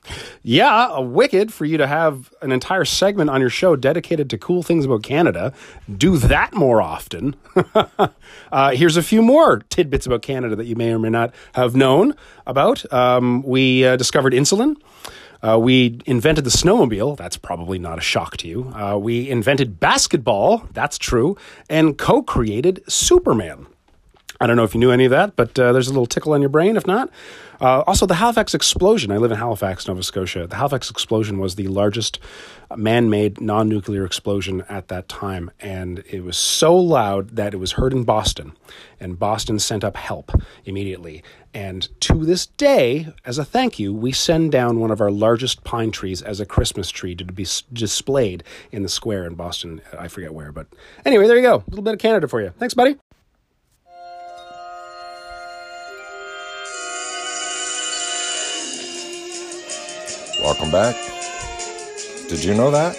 yeah, 0.43 0.89
a 0.93 1.03
wicked 1.03 1.53
for 1.53 1.65
you 1.65 1.77
to 1.79 1.87
have 1.87 2.33
an 2.43 2.53
entire 2.53 2.85
segment 2.85 3.29
on 3.29 3.41
your 3.41 3.51
show 3.51 3.75
dedicated 3.75 4.31
to 4.31 4.39
cool 4.39 4.63
things 4.63 4.85
about 4.85 5.03
Canada. 5.03 5.53
Do 5.95 6.17
that 6.19 6.55
more 6.55 6.81
often. 6.81 7.35
uh, 8.53 8.71
here's 8.71 8.97
a 8.97 9.03
few 9.03 9.21
more 9.21 9.59
tidbits 9.69 10.07
about 10.07 10.23
Canada 10.23 10.55
that 10.55 10.67
you 10.67 10.77
may 10.77 10.93
or 10.93 11.01
may 11.01 11.11
not 11.11 11.35
have 11.55 11.75
known 11.75 12.15
about. 12.47 12.91
Um, 12.93 13.43
we 13.43 13.85
uh, 13.85 13.97
discovered 13.97 14.33
insulin. 14.33 14.77
Uh, 15.43 15.59
we 15.61 16.01
invented 16.07 16.45
the 16.45 16.51
snowmobile. 16.51 17.17
That's 17.17 17.37
probably 17.37 17.79
not 17.79 17.99
a 17.99 18.01
shock 18.01 18.37
to 18.39 18.49
you. 18.49 18.73
Uh, 18.75 18.97
we 18.97 19.29
invented 19.29 19.81
basketball. 19.81 20.69
That's 20.73 20.99
true. 20.99 21.37
And 21.69 21.99
co 21.99 22.23
created 22.23 22.83
Superman. 22.89 23.67
I 24.41 24.47
don't 24.47 24.57
know 24.57 24.63
if 24.63 24.73
you 24.73 24.81
knew 24.81 24.93
any 24.93 25.05
of 25.05 25.11
that, 25.11 25.35
but 25.35 25.59
uh, 25.59 25.73
there's 25.73 25.89
a 25.89 25.93
little 25.93 26.07
tickle 26.07 26.33
in 26.35 26.43
your 26.43 26.49
brain. 26.49 26.77
If 26.77 26.87
not, 26.87 27.11
uh, 27.61 27.83
also 27.89 28.07
the 28.07 28.15
Halifax 28.15 28.55
explosion. 28.55 29.11
I 29.11 29.17
live 29.17 29.33
in 29.33 29.39
Halifax, 29.39 29.89
Nova 29.89 30.03
Scotia. 30.03 30.47
The 30.47 30.57
Halifax 30.57 30.91
explosion 30.91 31.41
was 31.41 31.57
the 31.57 31.67
largest 31.67 32.21
man-made 32.77 33.41
non-nuclear 33.41 34.05
explosion 34.05 34.63
at 34.69 34.89
that 34.89 35.09
time, 35.09 35.51
and 35.59 36.05
it 36.09 36.23
was 36.23 36.37
so 36.37 36.77
loud 36.77 37.31
that 37.31 37.53
it 37.53 37.57
was 37.57 37.73
heard 37.73 37.93
in 37.93 38.05
Boston, 38.05 38.53
and 39.01 39.19
Boston 39.19 39.59
sent 39.59 39.83
up 39.83 39.97
help 39.97 40.31
immediately. 40.65 41.25
And 41.53 41.89
to 42.03 42.25
this 42.25 42.47
day, 42.47 43.13
as 43.25 43.39
a 43.39 43.45
thank 43.45 43.81
you, 43.81 43.93
we 43.93 44.13
send 44.13 44.53
down 44.53 44.79
one 44.79 44.93
of 44.93 45.01
our 45.01 45.11
largest 45.11 45.65
pine 45.65 45.91
trees 45.91 46.23
as 46.23 46.39
a 46.39 46.47
Christmas 46.47 46.91
tree 46.91 47.17
to 47.17 47.25
be 47.25 47.47
displayed 47.73 48.45
in 48.71 48.85
the 48.85 48.89
square 48.89 49.25
in 49.25 49.35
Boston. 49.35 49.81
I 49.99 50.07
forget 50.07 50.33
where, 50.33 50.53
but 50.53 50.69
anyway, 51.05 51.27
there 51.27 51.37
you 51.37 51.43
go. 51.43 51.57
A 51.57 51.71
little 51.71 51.83
bit 51.83 51.95
of 51.95 52.01
Canada 52.01 52.29
for 52.29 52.41
you. 52.41 52.53
Thanks, 52.59 52.75
buddy. 52.75 52.99
Welcome 60.49 60.71
back. 60.71 60.97
Did 62.31 62.43
you 62.43 62.55
know 62.55 62.71
that? 62.71 62.97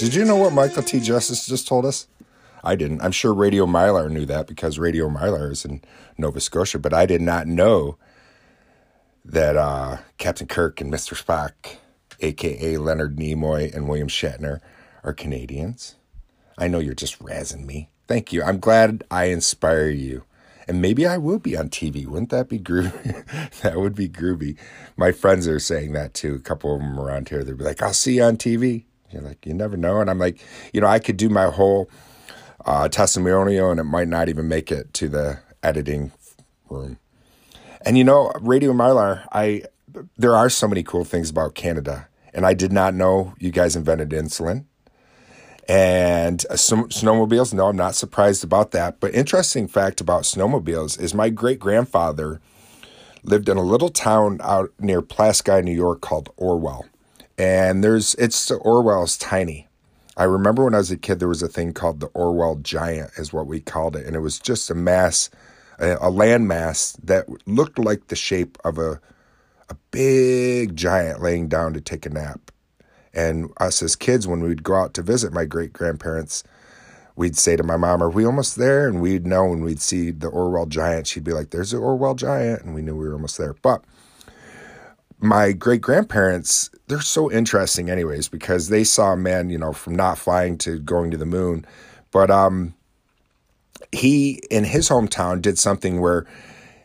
Did 0.00 0.12
you 0.12 0.24
know 0.24 0.34
what 0.34 0.52
Michael 0.52 0.82
T. 0.82 0.98
Justice 0.98 1.46
just 1.46 1.68
told 1.68 1.86
us? 1.86 2.08
I 2.64 2.74
didn't. 2.74 3.00
I'm 3.00 3.12
sure 3.12 3.32
Radio 3.32 3.64
Mylar 3.64 4.10
knew 4.10 4.26
that 4.26 4.48
because 4.48 4.76
Radio 4.76 5.08
Mylar 5.08 5.52
is 5.52 5.64
in 5.64 5.82
Nova 6.18 6.40
Scotia, 6.40 6.80
but 6.80 6.92
I 6.92 7.06
did 7.06 7.20
not 7.20 7.46
know 7.46 7.96
that 9.24 9.56
uh, 9.56 9.98
Captain 10.18 10.48
Kirk 10.48 10.80
and 10.80 10.92
Mr. 10.92 11.14
Spock, 11.14 11.76
aka 12.18 12.76
Leonard 12.76 13.14
Nimoy 13.16 13.72
and 13.72 13.88
William 13.88 14.08
Shatner, 14.08 14.58
are 15.04 15.12
Canadians. 15.12 15.94
I 16.58 16.66
know 16.66 16.80
you're 16.80 16.92
just 16.94 17.20
razzing 17.20 17.66
me. 17.66 17.88
Thank 18.08 18.32
you. 18.32 18.42
I'm 18.42 18.58
glad 18.58 19.04
I 19.12 19.26
inspire 19.26 19.90
you 19.90 20.24
and 20.70 20.80
maybe 20.80 21.04
I 21.04 21.18
will 21.18 21.40
be 21.40 21.56
on 21.56 21.68
TV. 21.68 22.06
Wouldn't 22.06 22.30
that 22.30 22.48
be 22.48 22.60
groovy? 22.60 23.60
that 23.62 23.80
would 23.80 23.96
be 23.96 24.08
groovy. 24.08 24.56
My 24.96 25.10
friends 25.10 25.48
are 25.48 25.58
saying 25.58 25.94
that 25.94 26.14
too. 26.14 26.36
A 26.36 26.38
couple 26.38 26.72
of 26.72 26.80
them 26.80 26.96
around 26.96 27.28
here, 27.28 27.42
they'll 27.42 27.56
be 27.56 27.64
like, 27.64 27.82
I'll 27.82 27.92
see 27.92 28.18
you 28.18 28.22
on 28.22 28.36
TV. 28.36 28.84
You're 29.10 29.22
like, 29.22 29.44
you 29.44 29.52
never 29.52 29.76
know. 29.76 30.00
And 30.00 30.08
I'm 30.08 30.20
like, 30.20 30.38
you 30.72 30.80
know, 30.80 30.86
I 30.86 31.00
could 31.00 31.16
do 31.16 31.28
my 31.28 31.46
whole 31.46 31.90
uh, 32.64 32.88
testimonial 32.88 33.72
and 33.72 33.80
it 33.80 33.84
might 33.84 34.06
not 34.06 34.28
even 34.28 34.46
make 34.46 34.70
it 34.70 34.94
to 34.94 35.08
the 35.08 35.40
editing 35.60 36.12
room. 36.68 37.00
And 37.84 37.98
you 37.98 38.04
know, 38.04 38.30
Radio 38.40 38.72
Mylar, 38.72 39.26
I 39.32 39.64
there 40.16 40.36
are 40.36 40.48
so 40.48 40.68
many 40.68 40.84
cool 40.84 41.04
things 41.04 41.30
about 41.30 41.56
Canada. 41.56 42.06
And 42.32 42.46
I 42.46 42.54
did 42.54 42.70
not 42.70 42.94
know 42.94 43.34
you 43.40 43.50
guys 43.50 43.74
invented 43.74 44.10
insulin. 44.10 44.66
And 45.70 46.44
uh, 46.50 46.54
snowmobiles, 46.54 47.54
no, 47.54 47.68
I'm 47.68 47.76
not 47.76 47.94
surprised 47.94 48.42
about 48.42 48.72
that. 48.72 48.98
But 48.98 49.14
interesting 49.14 49.68
fact 49.68 50.00
about 50.00 50.24
snowmobiles 50.24 51.00
is 51.00 51.14
my 51.14 51.28
great 51.30 51.60
grandfather 51.60 52.40
lived 53.22 53.48
in 53.48 53.56
a 53.56 53.62
little 53.62 53.88
town 53.88 54.40
out 54.42 54.72
near 54.80 55.00
Pulaski, 55.00 55.62
New 55.62 55.72
York 55.72 56.00
called 56.00 56.28
Orwell. 56.36 56.86
And 57.38 57.84
there's 57.84 58.16
it's 58.16 58.50
Orwell's 58.50 59.16
tiny. 59.16 59.68
I 60.16 60.24
remember 60.24 60.64
when 60.64 60.74
I 60.74 60.78
was 60.78 60.90
a 60.90 60.96
kid 60.96 61.20
there 61.20 61.28
was 61.28 61.40
a 61.40 61.46
thing 61.46 61.72
called 61.72 62.00
the 62.00 62.08
Orwell 62.08 62.56
Giant 62.56 63.12
is 63.16 63.32
what 63.32 63.46
we 63.46 63.60
called 63.60 63.94
it 63.94 64.04
and 64.04 64.16
it 64.16 64.20
was 64.20 64.40
just 64.40 64.70
a 64.70 64.74
mass 64.74 65.30
a, 65.78 65.96
a 66.00 66.10
land 66.10 66.48
mass 66.48 66.98
that 67.04 67.26
looked 67.46 67.78
like 67.78 68.08
the 68.08 68.16
shape 68.16 68.58
of 68.64 68.76
a 68.76 69.00
a 69.68 69.76
big 69.92 70.74
giant 70.74 71.22
laying 71.22 71.46
down 71.46 71.74
to 71.74 71.80
take 71.80 72.06
a 72.06 72.10
nap. 72.10 72.50
And 73.12 73.50
us 73.58 73.82
as 73.82 73.96
kids, 73.96 74.26
when 74.26 74.40
we'd 74.40 74.62
go 74.62 74.76
out 74.76 74.94
to 74.94 75.02
visit 75.02 75.32
my 75.32 75.44
great 75.44 75.72
grandparents, 75.72 76.44
we'd 77.16 77.36
say 77.36 77.56
to 77.56 77.62
my 77.62 77.76
mom, 77.76 78.02
Are 78.02 78.10
we 78.10 78.24
almost 78.24 78.56
there? 78.56 78.86
And 78.86 79.00
we'd 79.00 79.26
know 79.26 79.46
when 79.46 79.62
we'd 79.62 79.80
see 79.80 80.10
the 80.10 80.28
Orwell 80.28 80.66
giant, 80.66 81.06
she'd 81.06 81.24
be 81.24 81.32
like, 81.32 81.50
There's 81.50 81.72
the 81.72 81.78
Orwell 81.78 82.14
giant. 82.14 82.62
And 82.62 82.74
we 82.74 82.82
knew 82.82 82.96
we 82.96 83.06
were 83.08 83.14
almost 83.14 83.38
there. 83.38 83.54
But 83.62 83.84
my 85.18 85.52
great 85.52 85.80
grandparents, 85.80 86.70
they're 86.86 87.00
so 87.00 87.30
interesting, 87.30 87.90
anyways, 87.90 88.28
because 88.28 88.68
they 88.68 88.84
saw 88.84 89.12
a 89.12 89.16
man, 89.16 89.50
you 89.50 89.58
know, 89.58 89.72
from 89.72 89.94
not 89.94 90.18
flying 90.18 90.56
to 90.58 90.78
going 90.78 91.10
to 91.10 91.16
the 91.16 91.26
moon. 91.26 91.66
But 92.10 92.30
um, 92.30 92.74
he 93.92 94.40
in 94.50 94.64
his 94.64 94.88
hometown 94.88 95.42
did 95.42 95.58
something 95.58 96.00
where 96.00 96.26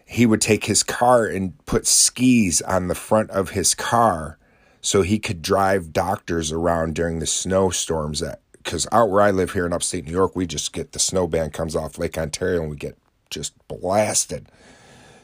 he 0.06 0.26
would 0.26 0.42
take 0.42 0.66
his 0.66 0.84
car 0.84 1.26
and 1.26 1.54
put 1.66 1.88
skis 1.88 2.62
on 2.62 2.88
the 2.88 2.96
front 2.96 3.32
of 3.32 3.52
his 3.52 3.74
car 3.74 4.38
so 4.86 5.02
he 5.02 5.18
could 5.18 5.42
drive 5.42 5.94
doctors 5.94 6.52
around 6.52 6.94
during 6.94 7.18
the 7.18 7.26
snowstorms 7.26 8.20
that 8.20 8.42
because 8.54 8.88
out 8.92 9.10
where 9.10 9.24
I 9.24 9.32
live 9.32 9.54
here 9.54 9.66
in 9.66 9.74
upstate 9.74 10.06
New 10.06 10.12
York, 10.12 10.36
we 10.36 10.46
just 10.46 10.74
get 10.74 10.92
the 10.92 11.00
snow 11.00 11.26
band 11.26 11.54
comes 11.54 11.76
off 11.76 11.98
Lake 11.98 12.20
Ontario 12.20 12.62
and 12.62 12.70
we 12.70 12.76
get 12.76 12.96
just 13.32 13.54
blasted. 13.68 14.48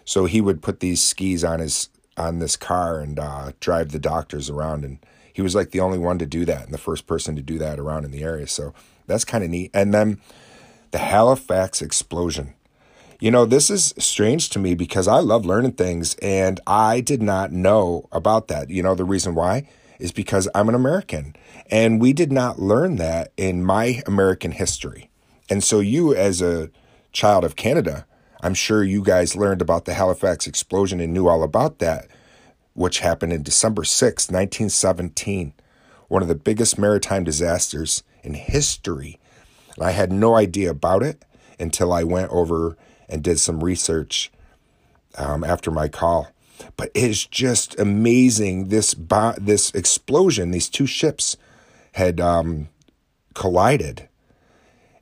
So 0.03 0.25
he 0.25 0.41
would 0.41 0.63
put 0.63 0.79
these 0.79 0.99
skis 0.99 1.43
on 1.43 1.59
his 1.59 1.89
on 2.17 2.39
this 2.39 2.55
car 2.55 3.01
and 3.01 3.19
uh, 3.19 3.51
drive 3.59 3.91
the 3.91 3.99
doctors 3.99 4.49
around, 4.49 4.83
and 4.83 4.97
he 5.31 5.43
was 5.43 5.53
like 5.53 5.69
the 5.69 5.79
only 5.79 5.99
one 5.99 6.17
to 6.17 6.25
do 6.25 6.43
that 6.45 6.65
and 6.65 6.73
the 6.73 6.79
first 6.79 7.05
person 7.05 7.35
to 7.35 7.43
do 7.43 7.59
that 7.59 7.79
around 7.79 8.03
in 8.03 8.09
the 8.09 8.23
area. 8.23 8.47
So 8.47 8.73
that's 9.05 9.25
kind 9.25 9.43
of 9.43 9.51
neat. 9.51 9.69
And 9.75 9.93
then 9.93 10.19
the 10.89 10.97
Halifax 10.97 11.83
explosion. 11.83 12.55
You 13.21 13.29
know, 13.29 13.45
this 13.45 13.69
is 13.69 13.93
strange 13.99 14.49
to 14.49 14.57
me 14.57 14.73
because 14.73 15.07
I 15.07 15.19
love 15.19 15.45
learning 15.45 15.73
things 15.73 16.15
and 16.23 16.59
I 16.65 17.01
did 17.01 17.21
not 17.21 17.51
know 17.51 18.09
about 18.11 18.47
that. 18.47 18.71
You 18.71 18.81
know, 18.81 18.95
the 18.95 19.03
reason 19.03 19.35
why 19.35 19.69
is 19.99 20.11
because 20.11 20.49
I'm 20.55 20.67
an 20.69 20.73
American 20.73 21.35
and 21.69 22.01
we 22.01 22.13
did 22.13 22.31
not 22.31 22.57
learn 22.57 22.95
that 22.95 23.31
in 23.37 23.63
my 23.63 24.01
American 24.07 24.53
history. 24.53 25.11
And 25.51 25.63
so, 25.63 25.79
you 25.79 26.15
as 26.15 26.41
a 26.41 26.71
child 27.11 27.43
of 27.43 27.55
Canada, 27.55 28.07
I'm 28.41 28.55
sure 28.55 28.83
you 28.83 29.03
guys 29.03 29.35
learned 29.35 29.61
about 29.61 29.85
the 29.85 29.93
Halifax 29.93 30.47
explosion 30.47 30.99
and 30.99 31.13
knew 31.13 31.27
all 31.27 31.43
about 31.43 31.77
that, 31.77 32.07
which 32.73 33.01
happened 33.01 33.33
in 33.33 33.43
December 33.43 33.83
6, 33.83 34.31
1917, 34.31 35.53
one 36.07 36.23
of 36.23 36.27
the 36.27 36.33
biggest 36.33 36.79
maritime 36.79 37.23
disasters 37.23 38.01
in 38.23 38.33
history. 38.33 39.19
And 39.75 39.85
I 39.85 39.91
had 39.91 40.11
no 40.11 40.35
idea 40.35 40.71
about 40.71 41.03
it 41.03 41.23
until 41.59 41.93
I 41.93 42.01
went 42.01 42.31
over 42.31 42.77
and 43.11 43.21
did 43.21 43.39
some 43.39 43.63
research 43.63 44.31
um, 45.17 45.43
after 45.43 45.69
my 45.69 45.87
call. 45.87 46.31
But 46.77 46.91
it's 46.93 47.25
just 47.25 47.77
amazing 47.79 48.69
this 48.69 48.93
bo- 48.93 49.35
this 49.37 49.71
explosion. 49.71 50.51
These 50.51 50.69
two 50.69 50.85
ships 50.85 51.37
had 51.93 52.19
um, 52.21 52.69
collided 53.33 54.07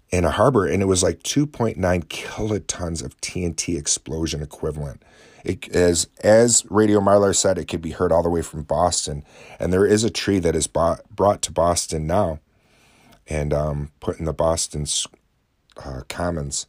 in 0.09 0.25
a 0.25 0.31
harbor, 0.31 0.65
and 0.65 0.81
it 0.81 0.87
was 0.87 1.03
like 1.03 1.21
2.9 1.21 1.75
kilotons 2.05 3.03
of 3.03 3.19
TNT 3.21 3.77
explosion 3.77 4.41
equivalent. 4.41 5.03
It, 5.43 5.73
as 5.73 6.07
as 6.21 6.65
Radio 6.69 6.99
Mylar 6.99 7.35
said, 7.35 7.57
it 7.57 7.65
could 7.65 7.81
be 7.81 7.91
heard 7.91 8.11
all 8.11 8.23
the 8.23 8.29
way 8.29 8.41
from 8.41 8.63
Boston, 8.63 9.23
and 9.59 9.71
there 9.71 9.85
is 9.85 10.03
a 10.03 10.09
tree 10.09 10.39
that 10.39 10.55
is 10.55 10.67
bought, 10.67 11.01
brought 11.09 11.41
to 11.43 11.51
Boston 11.51 12.07
now, 12.07 12.39
and 13.27 13.53
um, 13.53 13.91
put 13.99 14.19
in 14.19 14.25
the 14.25 14.33
Boston 14.33 14.85
uh, 15.77 16.01
Commons. 16.09 16.65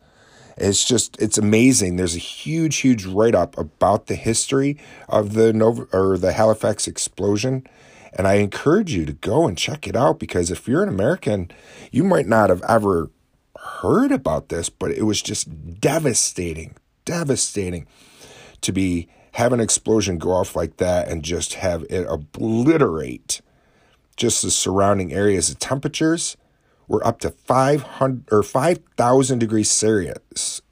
It's 0.61 0.85
just 0.85 1.21
it's 1.21 1.39
amazing. 1.39 1.97
There's 1.97 2.15
a 2.15 2.19
huge, 2.19 2.77
huge 2.77 3.07
write 3.07 3.35
up 3.35 3.57
about 3.57 4.07
the 4.07 4.15
history 4.15 4.79
of 5.09 5.33
the 5.33 5.53
Nova 5.53 5.87
or 5.93 6.19
the 6.19 6.33
Halifax 6.33 6.87
explosion, 6.87 7.67
and 8.13 8.29
I 8.29 8.35
encourage 8.35 8.93
you 8.93 9.07
to 9.07 9.13
go 9.15 9.49
and 9.49 9.57
check 9.57 9.89
it 9.89 9.97
out 9.97 10.19
because 10.19 10.51
if 10.51 10.69
you're 10.69 10.83
an 10.83 10.89
American, 10.89 11.51
you 11.91 12.05
might 12.05 12.27
not 12.27 12.51
have 12.51 12.63
ever 12.69 13.11
heard 13.59 14.13
about 14.13 14.51
this, 14.51 14.69
but 14.69 14.91
it 14.91 15.05
was 15.05 15.23
just 15.23 15.81
devastating, 15.81 16.77
devastating 17.05 17.87
to 18.61 18.73
be 18.73 19.09
have 19.33 19.53
an 19.53 19.61
explosion 19.61 20.19
go 20.19 20.33
off 20.33 20.55
like 20.55 20.77
that 20.77 21.09
and 21.09 21.23
just 21.23 21.55
have 21.55 21.85
it 21.89 22.07
obliterate 22.09 23.41
just 24.17 24.43
the 24.43 24.51
surrounding 24.51 25.13
areas. 25.13 25.49
The 25.49 25.55
temperatures 25.55 26.37
were 26.91 27.07
up 27.07 27.21
to 27.21 27.31
500 27.31 28.25
or 28.33 28.43
5000 28.43 29.39
degrees 29.39 29.71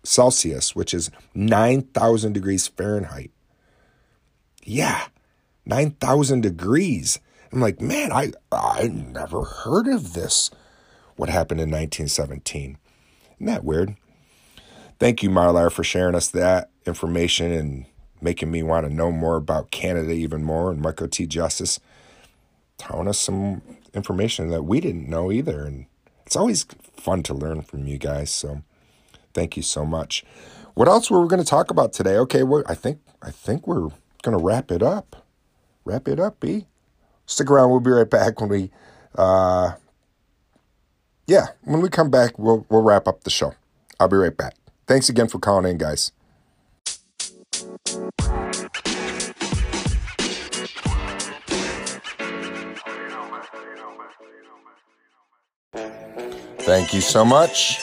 Celsius, 0.02 0.74
which 0.74 0.92
is 0.92 1.12
9000 1.32 2.32
degrees 2.32 2.66
Fahrenheit. 2.66 3.30
Yeah, 4.64 5.06
9000 5.64 6.40
degrees. 6.40 7.20
I'm 7.52 7.60
like, 7.60 7.80
man, 7.80 8.10
I 8.10 8.32
I 8.50 8.88
never 8.88 9.44
heard 9.44 9.86
of 9.86 10.14
this. 10.14 10.50
What 11.14 11.28
happened 11.28 11.60
in 11.60 11.70
1917? 11.70 12.78
Isn't 13.36 13.46
that 13.46 13.64
weird? 13.64 13.94
Thank 14.98 15.22
you, 15.22 15.30
Mylar, 15.30 15.70
for 15.70 15.84
sharing 15.84 16.16
us 16.16 16.28
that 16.30 16.70
information 16.84 17.52
and 17.52 17.86
making 18.20 18.50
me 18.50 18.64
want 18.64 18.88
to 18.88 18.92
know 18.92 19.12
more 19.12 19.36
about 19.36 19.70
Canada 19.70 20.10
even 20.10 20.42
more, 20.42 20.72
and 20.72 20.80
Michael 20.80 21.06
T. 21.06 21.26
Justice 21.26 21.78
telling 22.76 23.06
us 23.06 23.18
some 23.20 23.62
information 23.94 24.50
that 24.50 24.64
we 24.64 24.80
didn't 24.80 25.08
know 25.08 25.30
either. 25.30 25.64
And 25.64 25.86
it's 26.28 26.36
always 26.36 26.66
fun 26.98 27.22
to 27.22 27.32
learn 27.32 27.62
from 27.62 27.86
you 27.86 27.96
guys. 27.96 28.30
So 28.30 28.60
thank 29.32 29.56
you 29.56 29.62
so 29.62 29.86
much. 29.86 30.26
What 30.74 30.86
else 30.86 31.10
were 31.10 31.22
we 31.22 31.26
going 31.26 31.42
to 31.42 31.48
talk 31.48 31.70
about 31.70 31.94
today? 31.94 32.16
Okay, 32.18 32.42
well, 32.42 32.62
I 32.66 32.74
think 32.74 33.00
I 33.22 33.30
think 33.30 33.66
we're 33.66 33.88
going 34.22 34.36
to 34.36 34.44
wrap 34.44 34.70
it 34.70 34.82
up. 34.82 35.24
Wrap 35.86 36.06
it 36.06 36.20
up, 36.20 36.38
B. 36.38 36.66
Stick 37.24 37.50
around. 37.50 37.70
We'll 37.70 37.80
be 37.80 37.92
right 37.92 38.10
back 38.10 38.42
when 38.42 38.50
we 38.50 38.70
uh, 39.14 39.72
yeah, 41.26 41.46
when 41.64 41.80
we 41.80 41.88
come 41.88 42.10
back, 42.10 42.38
we'll 42.38 42.66
we'll 42.68 42.82
wrap 42.82 43.08
up 43.08 43.24
the 43.24 43.30
show. 43.30 43.54
I'll 43.98 44.08
be 44.08 44.16
right 44.16 44.36
back. 44.36 44.54
Thanks 44.86 45.08
again 45.08 45.28
for 45.28 45.38
calling 45.38 45.70
in, 45.70 45.78
guys. 45.78 46.12
Thank 56.68 56.92
you 56.92 57.00
so 57.00 57.24
much. 57.24 57.80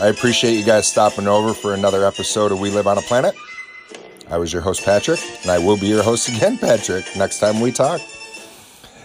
I 0.00 0.06
appreciate 0.06 0.54
you 0.54 0.64
guys 0.64 0.86
stopping 0.86 1.28
over 1.28 1.52
for 1.52 1.74
another 1.74 2.06
episode 2.06 2.50
of 2.50 2.60
We 2.60 2.70
Live 2.70 2.86
on 2.86 2.96
a 2.96 3.02
Planet. 3.02 3.34
I 4.30 4.38
was 4.38 4.50
your 4.54 4.62
host, 4.62 4.86
Patrick, 4.86 5.20
and 5.42 5.50
I 5.50 5.58
will 5.58 5.76
be 5.76 5.88
your 5.88 6.02
host 6.02 6.30
again, 6.30 6.56
Patrick, 6.56 7.04
next 7.14 7.40
time 7.40 7.60
we 7.60 7.72
talk. 7.72 8.00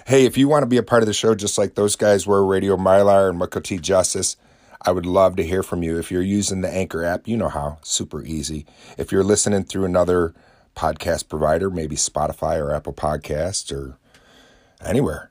Hey, 0.06 0.24
if 0.26 0.38
you 0.38 0.48
want 0.48 0.63
to 0.63 0.68
be 0.68 0.78
a 0.78 0.82
part 0.82 1.04
of 1.04 1.08
the 1.08 1.13
show, 1.13 1.36
just 1.36 1.58
like 1.58 1.76
those 1.76 1.98
guys 1.98 2.26
were, 2.26 2.46
Radio 2.46 2.78
Mylar 2.78 3.28
and 3.30 3.38
Michael 3.38 3.60
T. 3.60 3.78
Justice, 3.80 4.38
I 4.82 4.92
would 4.92 5.06
love 5.06 5.36
to 5.36 5.44
hear 5.46 5.62
from 5.62 5.84
you. 5.84 6.00
If 6.00 6.10
you're 6.10 6.22
using 6.22 6.62
the 6.62 6.74
Anchor 6.74 7.04
app, 7.04 7.28
you 7.28 7.36
know 7.36 7.50
how, 7.50 7.80
super 7.82 8.24
easy. 8.24 8.66
If 8.98 9.12
you're 9.12 9.26
listening 9.26 9.66
through 9.66 9.84
another 9.84 10.34
podcast 10.74 11.28
provider, 11.28 11.70
maybe 11.70 11.98
Spotify 11.98 12.60
or 12.60 12.74
Apple 12.74 12.94
Podcasts 12.94 13.76
or 13.76 13.98
anywhere, 14.82 15.30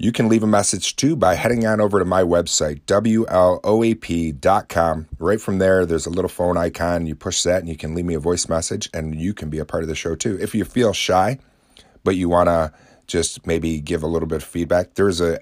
you 0.00 0.10
can 0.12 0.30
leave 0.30 0.42
a 0.42 0.46
message 0.46 0.96
too 0.96 1.14
by 1.14 1.34
heading 1.34 1.66
on 1.66 1.78
over 1.78 1.98
to 1.98 2.06
my 2.06 2.22
website, 2.22 2.80
WLOAP.com. 2.86 3.28
Right 5.18 5.38
from 5.38 5.58
there, 5.58 5.84
there's 5.84 6.06
a 6.06 6.10
little 6.10 6.30
phone 6.30 6.56
icon. 6.56 7.04
You 7.04 7.14
push 7.14 7.42
that 7.42 7.58
and 7.60 7.68
you 7.68 7.76
can 7.76 7.94
leave 7.94 8.06
me 8.06 8.14
a 8.14 8.18
voice 8.18 8.48
message 8.48 8.88
and 8.94 9.14
you 9.14 9.34
can 9.34 9.50
be 9.50 9.58
a 9.58 9.66
part 9.66 9.82
of 9.82 9.90
the 9.90 9.94
show 9.94 10.14
too. 10.16 10.38
If 10.40 10.54
you 10.54 10.64
feel 10.64 10.94
shy, 10.94 11.38
but 12.02 12.16
you 12.16 12.30
want 12.30 12.46
to 12.46 12.72
just 13.08 13.46
maybe 13.46 13.78
give 13.78 14.02
a 14.02 14.06
little 14.06 14.26
bit 14.26 14.36
of 14.36 14.44
feedback, 14.44 14.94
there's 14.94 15.20
a, 15.20 15.38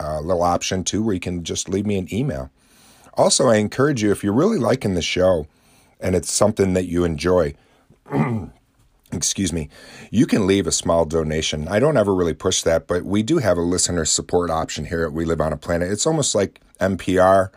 a 0.00 0.20
little 0.20 0.42
option 0.42 0.82
too 0.82 1.04
where 1.04 1.14
you 1.14 1.20
can 1.20 1.44
just 1.44 1.68
leave 1.68 1.86
me 1.86 1.96
an 1.96 2.12
email. 2.12 2.50
Also, 3.12 3.46
I 3.46 3.58
encourage 3.58 4.02
you 4.02 4.10
if 4.10 4.24
you're 4.24 4.32
really 4.32 4.58
liking 4.58 4.94
the 4.94 5.02
show 5.02 5.46
and 6.00 6.16
it's 6.16 6.32
something 6.32 6.72
that 6.74 6.86
you 6.86 7.04
enjoy, 7.04 7.54
excuse 9.14 9.52
me, 9.52 9.68
you 10.10 10.26
can 10.26 10.46
leave 10.46 10.66
a 10.66 10.72
small 10.72 11.04
donation. 11.04 11.68
I 11.68 11.78
don't 11.78 11.96
ever 11.96 12.14
really 12.14 12.34
push 12.34 12.62
that, 12.62 12.86
but 12.86 13.04
we 13.04 13.22
do 13.22 13.38
have 13.38 13.56
a 13.56 13.62
listener 13.62 14.04
support 14.04 14.50
option 14.50 14.86
here 14.86 15.04
at 15.04 15.12
We 15.12 15.24
Live 15.24 15.40
on 15.40 15.52
a 15.52 15.56
Planet. 15.56 15.90
It's 15.90 16.06
almost 16.06 16.34
like 16.34 16.60
NPR, 16.80 17.50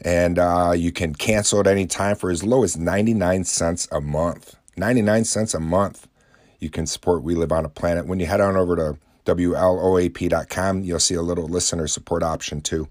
and 0.00 0.38
uh, 0.38 0.72
you 0.76 0.92
can 0.92 1.14
cancel 1.14 1.60
at 1.60 1.66
any 1.66 1.86
time 1.86 2.16
for 2.16 2.30
as 2.30 2.42
low 2.44 2.64
as 2.64 2.76
99 2.76 3.44
cents 3.44 3.88
a 3.90 4.00
month. 4.00 4.56
99 4.76 5.24
cents 5.24 5.54
a 5.54 5.60
month 5.60 6.06
you 6.62 6.70
can 6.70 6.86
support 6.86 7.24
We 7.24 7.34
Live 7.34 7.50
on 7.50 7.64
a 7.64 7.68
Planet. 7.68 8.06
When 8.06 8.20
you 8.20 8.26
head 8.26 8.40
on 8.40 8.56
over 8.56 8.76
to 8.76 8.96
WLOAP.com, 9.26 10.84
you'll 10.84 11.00
see 11.00 11.14
a 11.14 11.22
little 11.22 11.46
listener 11.46 11.88
support 11.88 12.22
option 12.22 12.60
too. 12.60 12.88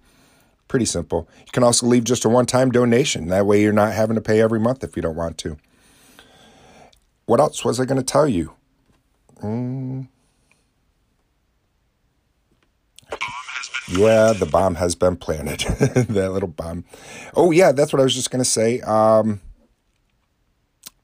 Pretty 0.67 0.86
simple. 0.86 1.27
You 1.39 1.51
can 1.53 1.63
also 1.63 1.86
leave 1.86 2.03
just 2.03 2.25
a 2.25 2.29
one 2.29 2.45
time 2.45 2.71
donation. 2.71 3.27
That 3.27 3.45
way, 3.45 3.62
you're 3.62 3.71
not 3.71 3.93
having 3.93 4.15
to 4.15 4.21
pay 4.21 4.41
every 4.41 4.60
month 4.60 4.84
if 4.84 4.95
you 4.95 5.01
don't 5.01 5.15
want 5.15 5.38
to. 5.39 5.57
What 7.31 7.39
else 7.39 7.63
was 7.63 7.79
I 7.79 7.85
going 7.85 7.97
to 7.97 8.03
tell 8.03 8.27
you? 8.27 8.55
Mm. 9.41 10.09
Yeah, 13.87 14.33
the 14.33 14.49
bomb 14.51 14.75
has 14.75 14.95
been 14.95 15.15
planted. 15.15 15.59
that 16.09 16.33
little 16.33 16.49
bomb. 16.49 16.83
Oh, 17.33 17.51
yeah, 17.51 17.71
that's 17.71 17.93
what 17.93 18.01
I 18.01 18.03
was 18.03 18.15
just 18.15 18.31
going 18.31 18.43
to 18.43 18.49
say. 18.49 18.81
Um, 18.81 19.39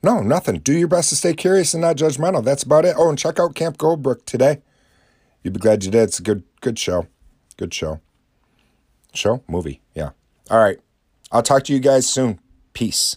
no, 0.04 0.20
nothing. 0.20 0.60
Do 0.60 0.78
your 0.78 0.90
best 0.90 1.08
to 1.12 1.16
stay 1.16 1.34
curious 1.34 1.74
and 1.74 1.80
not 1.80 1.96
judgmental. 1.96 2.44
That's 2.44 2.64
about 2.64 2.84
it. 2.84 2.96
Oh, 2.98 3.08
and 3.08 3.18
check 3.18 3.40
out 3.40 3.56
Camp 3.56 3.78
Coldbrook 3.78 4.26
today. 4.26 4.62
You'd 5.44 5.54
be 5.54 5.62
glad 5.62 5.86
you 5.86 5.92
did. 5.92 6.04
It's 6.04 6.20
a 6.20 6.24
good, 6.24 6.44
good 6.60 6.78
show. 6.78 7.08
Good 7.56 7.74
show. 7.74 8.02
Show? 9.14 9.46
Movie. 9.48 9.80
Yeah. 9.96 10.10
All 10.50 10.62
right. 10.62 10.80
I'll 11.32 11.42
talk 11.42 11.64
to 11.64 11.74
you 11.74 11.80
guys 11.80 12.06
soon. 12.06 12.42
Peace. 12.74 13.16